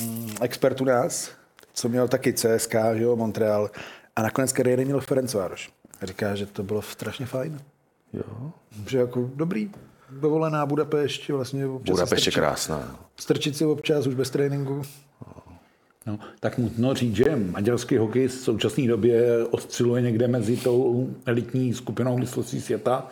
[0.00, 1.30] mm, expert u nás,
[1.72, 3.70] co měl taky CSK, že jo, Montreal,
[4.16, 5.70] a nakonec kariéry měl Ferencvároš.
[6.02, 7.60] Říká, že to bylo strašně fajn.
[8.12, 8.52] Jo.
[8.88, 9.70] Že jako dobrý,
[10.10, 12.98] dovolená Budapešť, vlastně občas Budapešť je krásná.
[13.16, 14.82] Strčit si občas už bez tréninku.
[16.06, 21.74] No, tak nutno říct, že maďarský hokej v současné době osciluje někde mezi tou elitní
[21.74, 23.06] skupinou mistrovství světa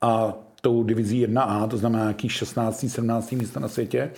[0.00, 2.86] a tou divizí 1A, to znamená nějaký 16.
[2.88, 3.32] 17.
[3.32, 4.10] místo na světě.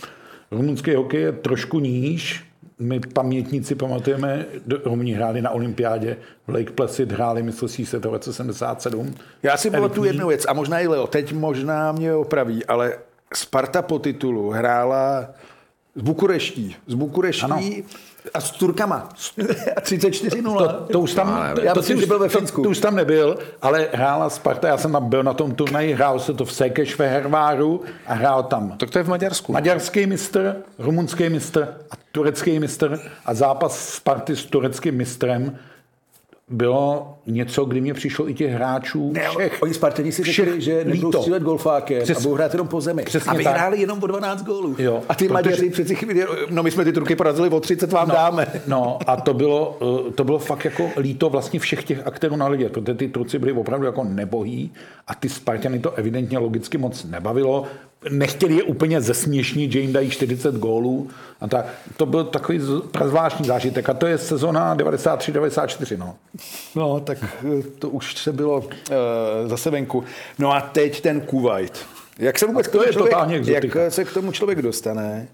[0.50, 2.44] Rumunský hokej je trošku níž.
[2.78, 4.46] My pamětníci pamatujeme,
[4.84, 6.16] Rumuni hráli na olympiádě,
[6.46, 9.14] v Lake Placid hráli mistrovství světa v roce 77.
[9.42, 12.98] Já si pamatuju jednu věc, a možná i Leo, teď možná mě opraví, ale
[13.34, 15.28] Sparta po titulu hrála
[15.94, 16.76] z Bukureští.
[16.86, 17.60] Z Bukureští Ano.
[18.34, 19.08] A s Turkama.
[19.76, 20.58] A 34-0.
[20.58, 22.62] To, to už tam, Já to, myslím, ty že už- byl ve to- Finsku.
[22.62, 26.18] To, už tam nebyl, ale hrála Sparta, já jsem tam byl na tom turnaji, hrál
[26.18, 29.52] se to v Sekešveherváru a hrál tam Tak to je v Maďarsku.
[29.52, 35.58] maďarský mistr, rumunský mistr a turecký mistr a zápas Sparty s tureckým mistrem
[36.50, 39.58] bylo něco, kdy mě přišlo i těch hráčů Ne, všech.
[39.62, 41.18] oni Spartani si řekli, že nebudou líto.
[41.18, 43.02] střílet golfákem Přes- a budou hrát jenom po zemi.
[43.02, 43.38] Přesně a tak.
[43.38, 44.76] vyhráli jenom po 12 gólů.
[44.78, 47.92] Jo, a ty protože- Maďaři přeci chvíli, no my jsme ty Turky porazili o 30,
[47.92, 48.46] vám dáme.
[48.66, 49.78] No a to bylo,
[50.08, 53.38] eh, to bylo fakt jako líto vlastně všech těch aktérů na lidě, protože ty Turci
[53.38, 54.72] byli opravdu jako nebohý
[55.06, 57.64] a ty Spartany to evidentně logicky moc nebavilo.
[58.10, 61.66] Nechtěli je úplně zesměšnit, že jim dají 40 gólů a tak.
[61.96, 62.60] To byl takový
[63.04, 66.14] zvláštní zážitek a to je sezona 93-94, no.
[66.74, 68.66] No, tak eh, to už se bylo uh,
[69.46, 70.04] zase venku.
[70.38, 71.86] No a teď ten Kuwait.
[72.18, 75.28] Jak se vůbec A to je člověk, jak se k tomu člověk dostane?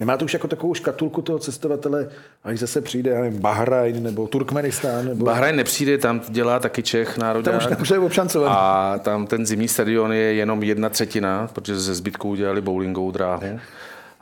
[0.00, 2.08] Nemá to už jako takovou škatulku toho cestovatele,
[2.44, 5.24] až zase přijde, já nevím, Bahrajn nebo Turkmenistán, nebo...
[5.24, 7.54] Bahrajn nepřijde, tam dělá taky Čech národák.
[7.54, 8.54] Tam už, tam už je obšancovaný.
[8.58, 13.60] A tam ten zimní stadion je jenom jedna třetina, protože ze zbytku udělali bowlingovou dráhu.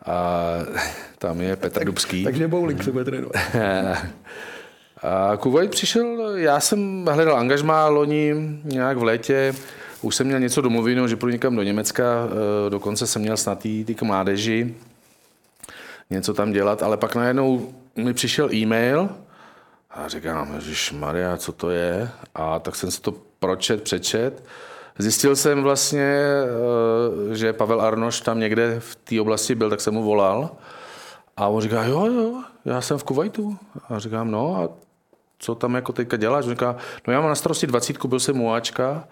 [0.07, 0.43] A
[1.19, 2.25] tam je Petr Dubský.
[2.25, 3.37] Takže bowling se bude trénovat.
[5.03, 9.55] A Kuwait přišel, já jsem hledal angažmá loni nějak v létě,
[10.03, 13.67] už jsem měl něco domluveno, že půjdu někam do Německa, eh, dokonce jsem měl snad
[13.67, 14.75] jít k mládeži,
[16.11, 19.09] něco tam dělat, ale pak najednou mi přišel e-mail
[19.91, 22.11] A říkám, Ježíš Maria, co to je?
[22.35, 24.45] A tak jsem si to pročet, přečet.
[24.99, 26.17] Zjistil jsem vlastně,
[27.31, 30.51] eh, že Pavel Arnoš tam někde v té oblasti byl, tak jsem mu volal.
[31.37, 33.59] A on říká, jo, jo, já jsem v Kuwaitu.
[33.89, 34.69] A říkám, no a
[35.39, 36.45] co tam jako teďka děláš?
[36.45, 36.77] On říká,
[37.07, 39.09] no já mám na starosti dvacítku, byl jsem muáčka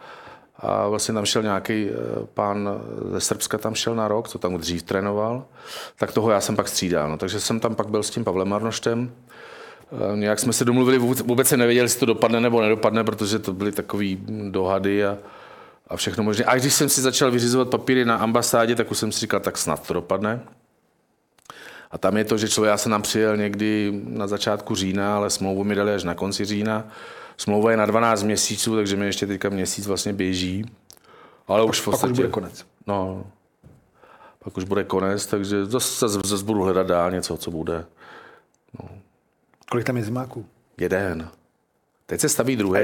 [0.63, 1.93] a vlastně tam šel nějaký eh,
[2.35, 2.69] pán
[3.13, 5.45] ze Srbska, tam šel na rok, co tam dřív trénoval,
[5.97, 7.09] tak toho já jsem pak střídal.
[7.09, 9.13] No, takže jsem tam pak byl s tím Pavlem Arnoštem.
[9.93, 13.53] Eh, Nějak jsme se domluvili, vůbec, se nevěděli, jestli to dopadne nebo nedopadne, protože to
[13.53, 14.07] byly takové
[14.51, 15.19] dohady a,
[15.89, 16.45] a všechno možné.
[16.45, 19.59] A když jsem si začal vyřizovat papíry na ambasádě, tak už jsem si říkal, tak
[19.59, 20.41] snad to dopadne.
[21.91, 25.31] A tam je to, že člověk, já jsem tam přijel někdy na začátku října, ale
[25.31, 26.85] smlouvu mi dali až na konci října.
[27.37, 30.65] Smlouva je na 12 měsíců, takže mi ještě teďka měsíc vlastně běží.
[31.49, 32.13] Ale už v Pak podstatě...
[32.13, 32.67] už bude konec.
[32.87, 33.25] No,
[34.45, 37.85] pak už bude konec, takže zase, zase budu hledat dál něco, co bude.
[39.71, 40.47] Kolik tam je zimáků?
[40.81, 41.29] Jeden.
[42.07, 42.81] Teď se staví druhý.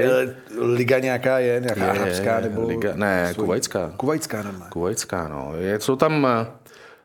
[0.61, 2.61] Liga nějaká je, nějaká Je, arabská nebo...
[2.61, 3.93] liga- ne, svojí- kuvajská.
[3.97, 4.69] Kuvajská normálně.
[4.71, 5.51] Kuvajská, no.
[5.57, 6.47] Je, jsou tam eh,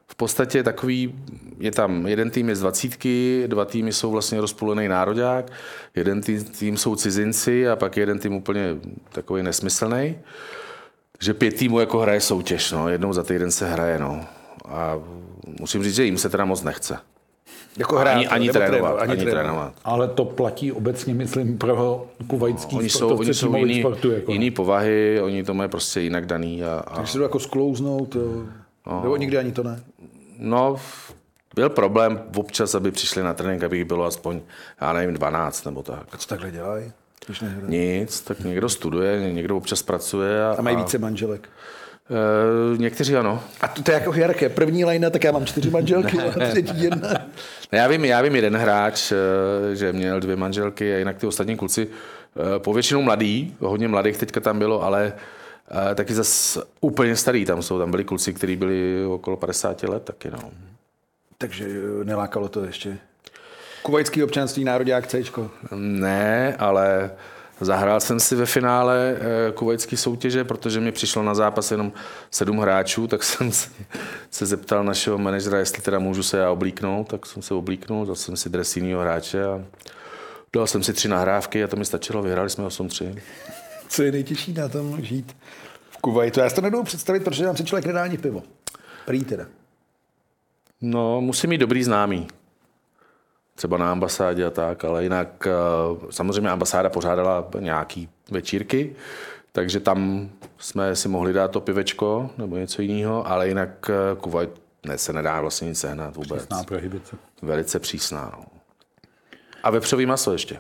[0.09, 1.15] v podstatě takový,
[1.59, 5.53] je tam jeden tým je z dvacítky, dva týmy jsou vlastně rozpůlený nároďák,
[5.95, 8.77] jeden tým, tým jsou cizinci a pak jeden tým úplně
[9.13, 10.17] takový nesmyslný.
[11.19, 12.89] Takže pět týmů jako hraje soutěž, no.
[12.89, 14.21] jednou za týden se hraje, no.
[14.69, 14.99] A
[15.61, 16.99] musím říct, že jim se teda moc nechce.
[17.79, 19.45] Jako hrát, ani, ani nebo trénovat, ani ani trénovat.
[19.45, 19.75] trénovat.
[19.85, 24.11] Ale to platí obecně, myslím, pro kuvajský Oni jsou, oni jsou jiný, sportů.
[24.11, 24.33] Jako.
[24.33, 26.65] jiný povahy, oni to mají prostě jinak daný.
[26.65, 28.17] A, a, Takže se to jako sklouznout.
[28.87, 29.01] No.
[29.03, 29.81] nebo nikdy ani to ne.
[30.39, 30.77] No,
[31.55, 34.41] byl problém občas, aby přišli na trénink, aby jich bylo aspoň,
[34.81, 36.07] já nevím, 12 nebo tak.
[36.13, 36.93] A co takhle dělají?
[37.27, 37.79] Když nehrají?
[37.79, 40.45] Nic, tak někdo studuje, někdo občas pracuje.
[40.45, 41.49] A, A mají více manželek.
[42.75, 43.43] E, někteří ano.
[43.61, 44.49] A to, to je jako hierarchie.
[44.49, 47.09] První lajna, tak já mám čtyři manželky, a třetí jedna.
[47.73, 51.57] Já, vím, já vím jeden hráč, eh, že měl dvě manželky a jinak ty ostatní
[51.57, 55.13] kluci, eh, povětšinou mladý, hodně mladých teďka tam bylo, ale
[55.95, 57.79] taky zas úplně starý tam jsou.
[57.79, 60.31] Tam byli kluci, kteří byli okolo 50 let taky.
[60.31, 60.51] No.
[61.39, 62.99] Takže jo, nelákalo to ještě.
[63.83, 65.51] Kuvajský občanství, národák Cčko.
[65.75, 67.11] Ne, ale
[67.61, 71.93] zahrál jsem si ve finále eh, kuvajské soutěže, protože mi přišlo na zápas jenom
[72.31, 73.51] sedm hráčů, tak jsem
[74.31, 78.15] se zeptal našeho manažera, jestli teda můžu se já oblíknout, tak jsem se oblíknul, dal
[78.15, 79.65] jsem si dres hráče a
[80.53, 83.21] dal jsem si tři nahrávky a to mi stačilo, vyhráli jsme 8-3.
[83.89, 85.37] Co je nejtěžší na tom žít
[85.91, 86.41] v Kuvajtu?
[86.41, 88.43] Já si to nedobu představit, protože tam si člověk nedá ani pivo.
[89.07, 89.47] Prý teda.
[90.81, 92.27] No, musí mít dobrý známý.
[93.55, 95.53] Třeba na ambasádě a tak, ale jinak eh,
[96.11, 98.97] samozřejmě ambasáda pořádala nějaký večírky,
[99.53, 104.51] takže tam jsme si mohli dát to pivečko nebo něco jiného, ale jinak eh, Kuwait
[104.87, 106.39] ne, se nedá vlastně nic sehnat vůbec.
[106.39, 107.17] Přísná prohibice.
[107.43, 108.33] Velice přísná.
[108.37, 108.45] No.
[109.63, 110.59] A vepřový maso ještě.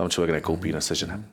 [0.00, 1.24] Tam člověk nekoupí, nesežene.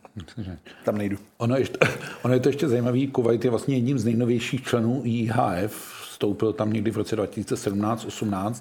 [0.84, 1.18] Tam nejdu.
[1.38, 1.78] Ono, ještě,
[2.22, 6.74] ono je to ještě zajímavý, Kuwait je vlastně jedním z nejnovějších členů IHF, vstoupil tam
[6.74, 8.54] někdy v roce 2017-18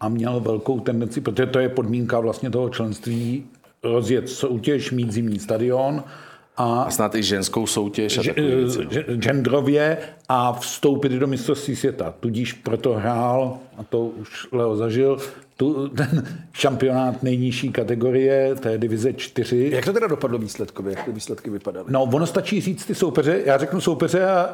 [0.00, 3.44] a měl velkou tendenci, protože to je podmínka vlastně toho členství,
[3.82, 6.04] rozjet soutěž, mít zimní stadion
[6.56, 8.40] a A snad i ženskou soutěž a věci.
[8.84, 8.90] no.
[10.28, 12.14] a vstoupit do mistrovství světa.
[12.20, 15.18] Tudíž proto hrál, a to už Leo zažil,
[15.58, 19.70] tu, ten šampionát nejnižší kategorie, to je divize 4.
[19.72, 20.94] Jak to teda dopadlo výsledkově?
[20.96, 21.86] Jak ty výsledky vypadaly?
[21.88, 23.42] No, ono stačí říct ty soupeře.
[23.44, 24.46] Já řeknu soupeře a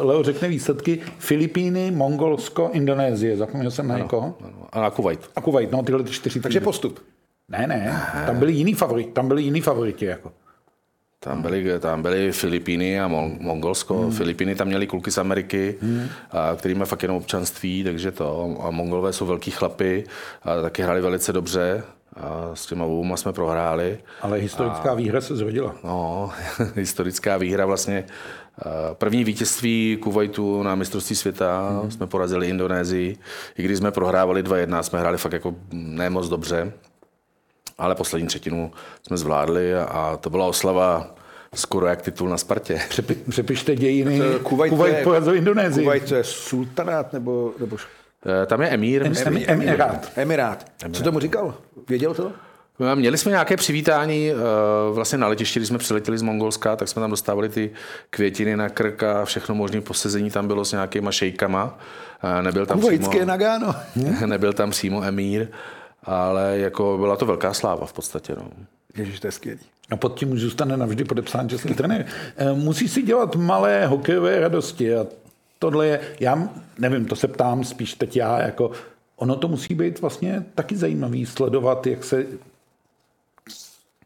[0.00, 0.98] uh, Leo řekne výsledky.
[1.18, 3.36] Filipíny, Mongolsko, Indonésie.
[3.36, 4.34] Zapomněl jsem na někoho?
[4.72, 5.20] A na Kuwait.
[5.36, 6.40] A Kuwait, no tyhle ty čtyři.
[6.40, 7.00] Takže postup.
[7.48, 10.04] Ne, ne, tam byli jiný favoriti, tam byli jiný favoriti.
[10.04, 10.32] Jako.
[11.20, 13.98] Tam byly, tam byly Filipíny a Mon- Mongolsko.
[13.98, 14.12] Hmm.
[14.12, 16.08] Filipíny tam měli kluky z Ameriky, hmm.
[16.30, 18.58] a, který mají fakt jenom občanství, takže to.
[18.60, 20.04] A Mongolové jsou velký chlapy
[20.42, 21.82] a taky hráli velice dobře.
[22.16, 23.98] A s těma oboma jsme prohráli.
[24.20, 25.74] Ale historická výhra se zrodila.
[25.84, 26.30] No,
[26.74, 28.04] historická výhra vlastně.
[28.92, 31.90] První vítězství Kuwaitu na mistrovství světa mm.
[31.90, 33.16] jsme porazili Indonésii.
[33.58, 36.72] I když jsme prohrávali 2-1, jsme hráli fakt jako ne moc dobře.
[37.78, 38.72] Ale poslední třetinu
[39.06, 41.14] jsme zvládli a, to byla oslava
[41.54, 42.80] skoro jak titul na Spartě.
[42.88, 44.20] Přepi, přepište dějiny.
[44.42, 45.84] Kuwait, Kuwait je- porazil Indonésii.
[45.84, 47.76] Kuwait to je sultanát nebo, nebo
[48.42, 49.36] Eh, Tam je Emír, myslím.
[49.36, 50.12] Em- Emirát.
[50.16, 50.66] Emirát.
[50.92, 51.54] Co tomu říkal?
[51.88, 52.32] Věděl to?
[52.94, 54.34] Měli jsme nějaké přivítání eh,
[54.92, 57.70] vlastně na letišti, když jsme přiletěli z Mongolska, tak jsme tam dostávali ty
[58.10, 61.78] květiny na krk a všechno možné posezení tam bylo s nějakýma šejkama.
[62.38, 63.74] Eh, Nebyl tam Kuvajské přímo, Nagano.
[64.26, 65.46] nebyl tam přímo emír,
[66.06, 68.34] ale jako byla to velká sláva v podstatě.
[68.36, 68.50] No.
[68.96, 69.60] Ježiš, to je skvělý.
[69.90, 72.06] A pod tím už zůstane navždy podepsán český trenér.
[72.36, 75.06] Eh, Musí si dělat malé hokejové radosti a
[75.58, 76.48] tohle je, já
[76.78, 78.70] nevím, to se ptám spíš teď já, jako
[79.16, 82.26] ono to musí být vlastně taky zajímavý sledovat, jak se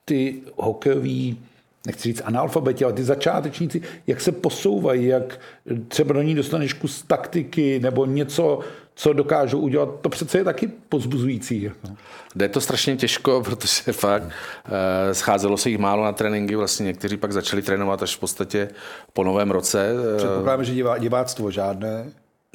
[0.04, 1.38] ty hokejoví
[1.86, 5.40] nechci říct analfabeti, ale ty začátečníci, jak se posouvají, jak
[5.88, 8.60] třeba do ní dostaneš kus taktiky nebo něco,
[9.00, 11.62] co dokážou udělat, to přece je taky pozbuzující.
[11.62, 11.88] Jako.
[12.36, 17.16] Jde to strašně těžko, protože fakt eh, scházelo se jich málo na tréninky, vlastně někteří
[17.16, 18.68] pak začali trénovat až v podstatě
[19.12, 19.92] po novém roce.
[20.16, 22.06] Předpokládáme, že divá, diváctvo žádné.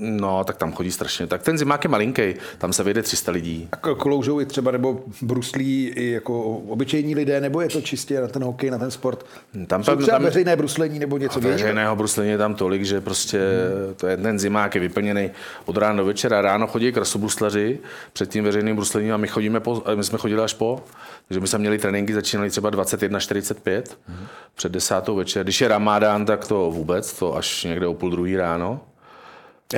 [0.01, 1.27] No, tak tam chodí strašně.
[1.27, 2.21] Tak ten zimák je malinký,
[2.57, 3.69] tam se vyjde 300 lidí.
[3.71, 8.27] A kloužou i třeba nebo bruslí i jako obyčejní lidé, nebo je to čistě na
[8.27, 9.25] ten hokej, na ten sport?
[9.67, 13.39] Tam, Jsou třeba tam, veřejné bruslení nebo něco Veřejného bruslení je tam tolik, že prostě
[13.39, 13.95] hmm.
[13.95, 15.31] to je ten zimák je vyplněný
[15.65, 16.41] od rána do večera.
[16.41, 17.79] Ráno chodí krasobruslaři
[18.13, 20.83] před tím veřejným bruslením a my, chodíme po, my jsme chodili až po.
[21.27, 24.27] Takže my jsme měli tréninky, začínali třeba 21.45 hmm.
[24.55, 25.43] před desátou večer.
[25.43, 28.81] Když je ramádán, tak to vůbec, to až někde o půl druhý ráno.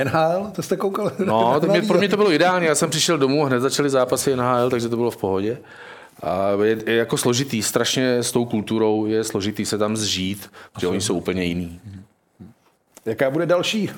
[0.04, 1.12] NHL, to jste koukal?
[1.24, 2.66] No, to mě, pro mě to bylo ideální.
[2.66, 5.58] Já jsem přišel domů, hned začaly zápasy NHL, takže to bylo v pohodě.
[6.22, 10.86] A je, je jako složitý, strašně s tou kulturou je složitý se tam zžít, protože
[10.86, 11.80] oni jsou úplně jiný.
[13.06, 13.90] Jaká bude další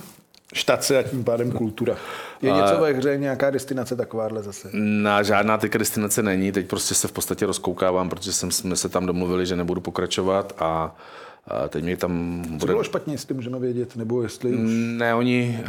[0.55, 1.97] štace a tím pádem kultura?
[2.43, 4.68] Je něco ve hře, nějaká destinace takováhle zase?
[4.72, 8.88] Na žádná teďka destinace není, teď prostě se v podstatě rozkoukávám, protože jsem, jsme se
[8.88, 10.97] tam domluvili, že nebudu pokračovat a
[11.47, 12.61] a teď mě tam bude...
[12.61, 14.70] Co bylo špatně, jestli můžeme vědět, nebo jestli už...
[14.72, 15.61] Ne, oni...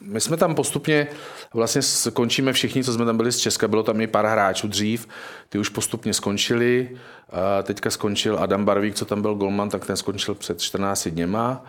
[0.00, 1.06] My jsme tam postupně,
[1.54, 5.08] vlastně skončíme všichni, co jsme tam byli z Česka, bylo tam i pár hráčů dřív,
[5.48, 6.96] ty už postupně skončili.
[7.30, 11.64] A teďka skončil Adam Barvík, co tam byl golman, tak ten skončil před 14 dněma.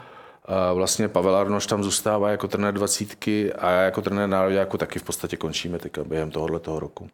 [0.46, 5.00] A vlastně Pavel Arnoš tam zůstává jako trenér dvacítky a já jako trenér národňáku taky
[5.00, 7.10] v podstatě končíme teďka během tohohle toho roku.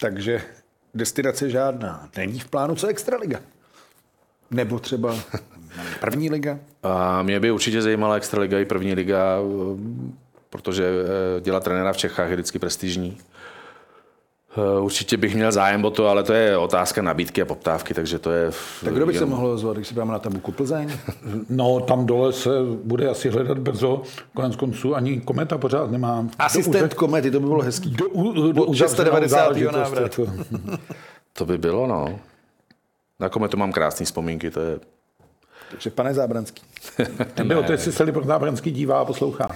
[0.00, 0.42] Takže
[0.94, 2.08] destinace žádná.
[2.16, 3.40] Není v plánu co Extraliga?
[4.50, 5.14] Nebo třeba
[6.00, 6.58] první liga?
[6.82, 9.38] A mě by určitě zajímala extraliga i první liga,
[10.50, 13.18] protože eh, dělat trenéra v Čechách je vždycky prestižní.
[14.56, 18.18] Eh, určitě bych měl zájem o to, ale to je otázka nabídky a poptávky, takže
[18.18, 18.50] to je...
[18.84, 20.90] Tak kdo by se mohl zvat, když si máme na tabuku Plzeň?
[21.48, 22.50] No, tam dole se
[22.84, 24.02] bude asi hledat brzo.
[24.34, 26.26] Konec konců ani kometa pořád nemá.
[26.38, 27.90] Asistent komety, to by bylo hezký.
[27.90, 29.56] Do, do, do, do 690.
[29.56, 30.20] návrat.
[31.32, 32.18] to by bylo, no.
[33.20, 34.80] Na kometu mám krásné vzpomínky, to je...
[35.70, 36.62] Takže pane Zábranský.
[37.34, 39.48] Tebe o té si Selibor Zábranský dívá a poslouchá.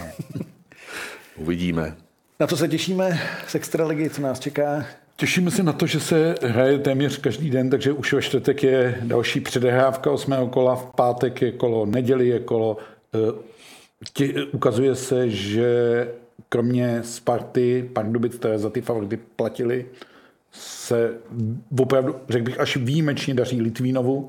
[1.36, 1.96] Uvidíme.
[2.40, 4.86] Na co se těšíme z Extraligy, co nás čeká?
[5.16, 8.98] Těšíme se na to, že se hraje téměř každý den, takže už ve čtvrtek je
[9.02, 12.76] další předehrávka osmého kola, v pátek je kolo, neděli je kolo.
[13.14, 13.42] Eh,
[14.12, 16.08] tě, ukazuje se, že
[16.48, 19.86] kromě Sparty, Pardubic, které za ty favority platili,
[20.52, 21.14] se
[21.80, 24.26] opravdu, řekl bych, až výjimečně daří Litvínovu.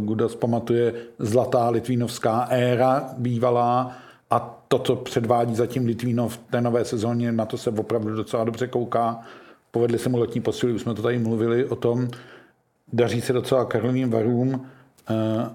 [0.00, 3.96] Kdo pamatuje zlatá litvínovská éra bývalá
[4.30, 8.44] a to, co předvádí zatím Litvínov v té nové sezóně, na to se opravdu docela
[8.44, 9.20] dobře kouká.
[9.70, 12.08] Povedli se mu letní posily, už jsme to tady mluvili o tom.
[12.92, 14.66] Daří se docela Karlovým varům.
[15.10, 15.50] Eh,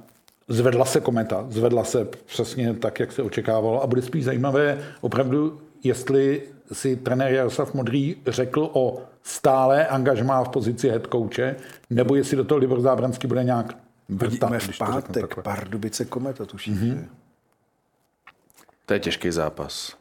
[0.47, 5.61] zvedla se kometa, zvedla se přesně tak, jak se očekávalo a bude spíš zajímavé opravdu,
[5.83, 11.55] jestli si trenér Jaroslav Modrý řekl o stále angažmá v pozici head coache,
[11.89, 13.77] nebo jestli do toho Libor Zábranský bude nějak
[14.09, 14.31] vrtat.
[14.49, 16.75] Vidíme v pátek Pardubice Kometa, tuším.
[16.75, 17.05] Mm-hmm.
[18.85, 19.95] To je těžký zápas.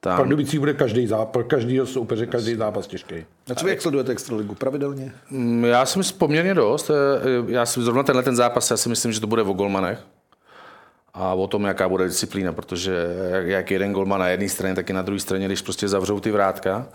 [0.00, 0.16] Tam...
[0.16, 3.14] Pardubicí bude každý zápas, každý soupeře, každý zápas těžký.
[3.50, 4.54] A co vy jak sledujete Extraligu?
[4.54, 5.12] Pravidelně?
[5.30, 6.90] Mm, já si myslím poměrně dost.
[7.46, 9.98] Já si zrovna tenhle ten zápas, já si myslím, že to bude o golmanech
[11.14, 14.92] a o tom, jaká bude disciplína, protože jak jeden golman na jedné straně, tak i
[14.92, 16.88] na druhé straně, když prostě zavřou ty vrátka,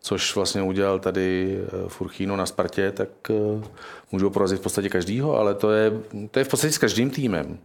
[0.00, 3.68] což vlastně udělal tady eh, Furchino na Spartě, tak eh,
[4.12, 5.92] můžou porazit v podstatě každýho, ale to je,
[6.30, 7.58] to je v podstatě s každým týmem.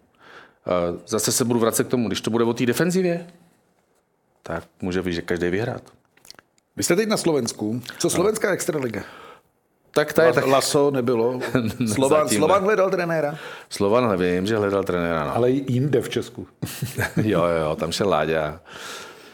[1.07, 3.27] Zase se budu vracet k tomu, když to bude o té defenzivě,
[4.43, 5.81] tak může že každý vyhrát.
[6.75, 7.81] Vy jste teď na Slovensku.
[7.99, 9.03] Co slovenská extraliga?
[9.91, 10.47] Tak ta je tak...
[10.47, 11.39] Laso nebylo.
[11.93, 13.37] Slovan, Slovan hledal trenéra?
[13.69, 15.25] Slovan nevím, že hledal trenéra.
[15.25, 15.35] No.
[15.35, 16.47] Ale jinde v Česku.
[17.23, 18.59] jo, jo, tam šel Láďa.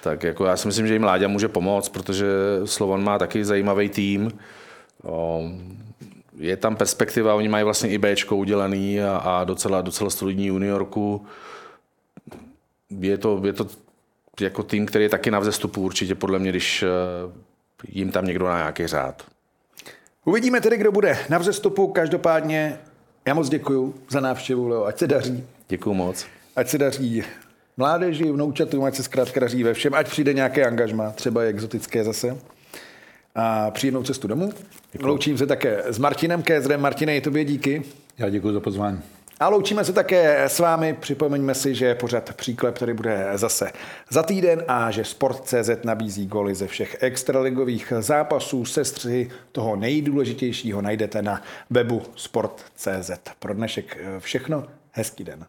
[0.01, 2.25] Tak jako já si myslím, že jim Láďa může pomoct, protože
[2.65, 4.31] Slovan má taky zajímavý tým.
[6.37, 11.25] Je tam perspektiva, oni mají vlastně i B udělaný a, a docela, docela solidní juniorku.
[12.99, 13.67] Je to, je to
[14.41, 16.87] jako tým, který je taky na vzestupu určitě podle mě, když eh,
[17.87, 19.23] jim tam někdo na nějaký řád.
[20.25, 21.87] Uvidíme tedy, kdo bude na vzestupu.
[21.87, 22.79] Každopádně
[23.27, 24.85] já moc děkuji za návštěvu, Leo.
[24.85, 25.43] Ať se daří.
[25.67, 26.25] Děkuji moc.
[26.55, 27.23] Ať se daří
[27.77, 32.37] mládeži, vnoučatům, ať se zkrátka daří ve všem, ať přijde nějaké angažma, třeba exotické zase.
[33.35, 34.53] A příjemnou cestu domů.
[34.91, 35.07] Děkuji.
[35.07, 36.81] Loučím se také s Martinem Kézrem.
[36.81, 37.83] Martine, i tobě díky.
[38.17, 39.01] Já děkuji za pozvání.
[39.39, 40.93] A loučíme se také s vámi.
[40.99, 43.71] Připomeňme si, že pořád příklep tady bude zase
[44.09, 48.65] za týden a že Sport.cz nabízí goly ze všech extraligových zápasů.
[48.65, 53.11] Sestři toho nejdůležitějšího najdete na webu Sport.cz.
[53.39, 54.67] Pro dnešek všechno.
[54.91, 55.45] Hezký den.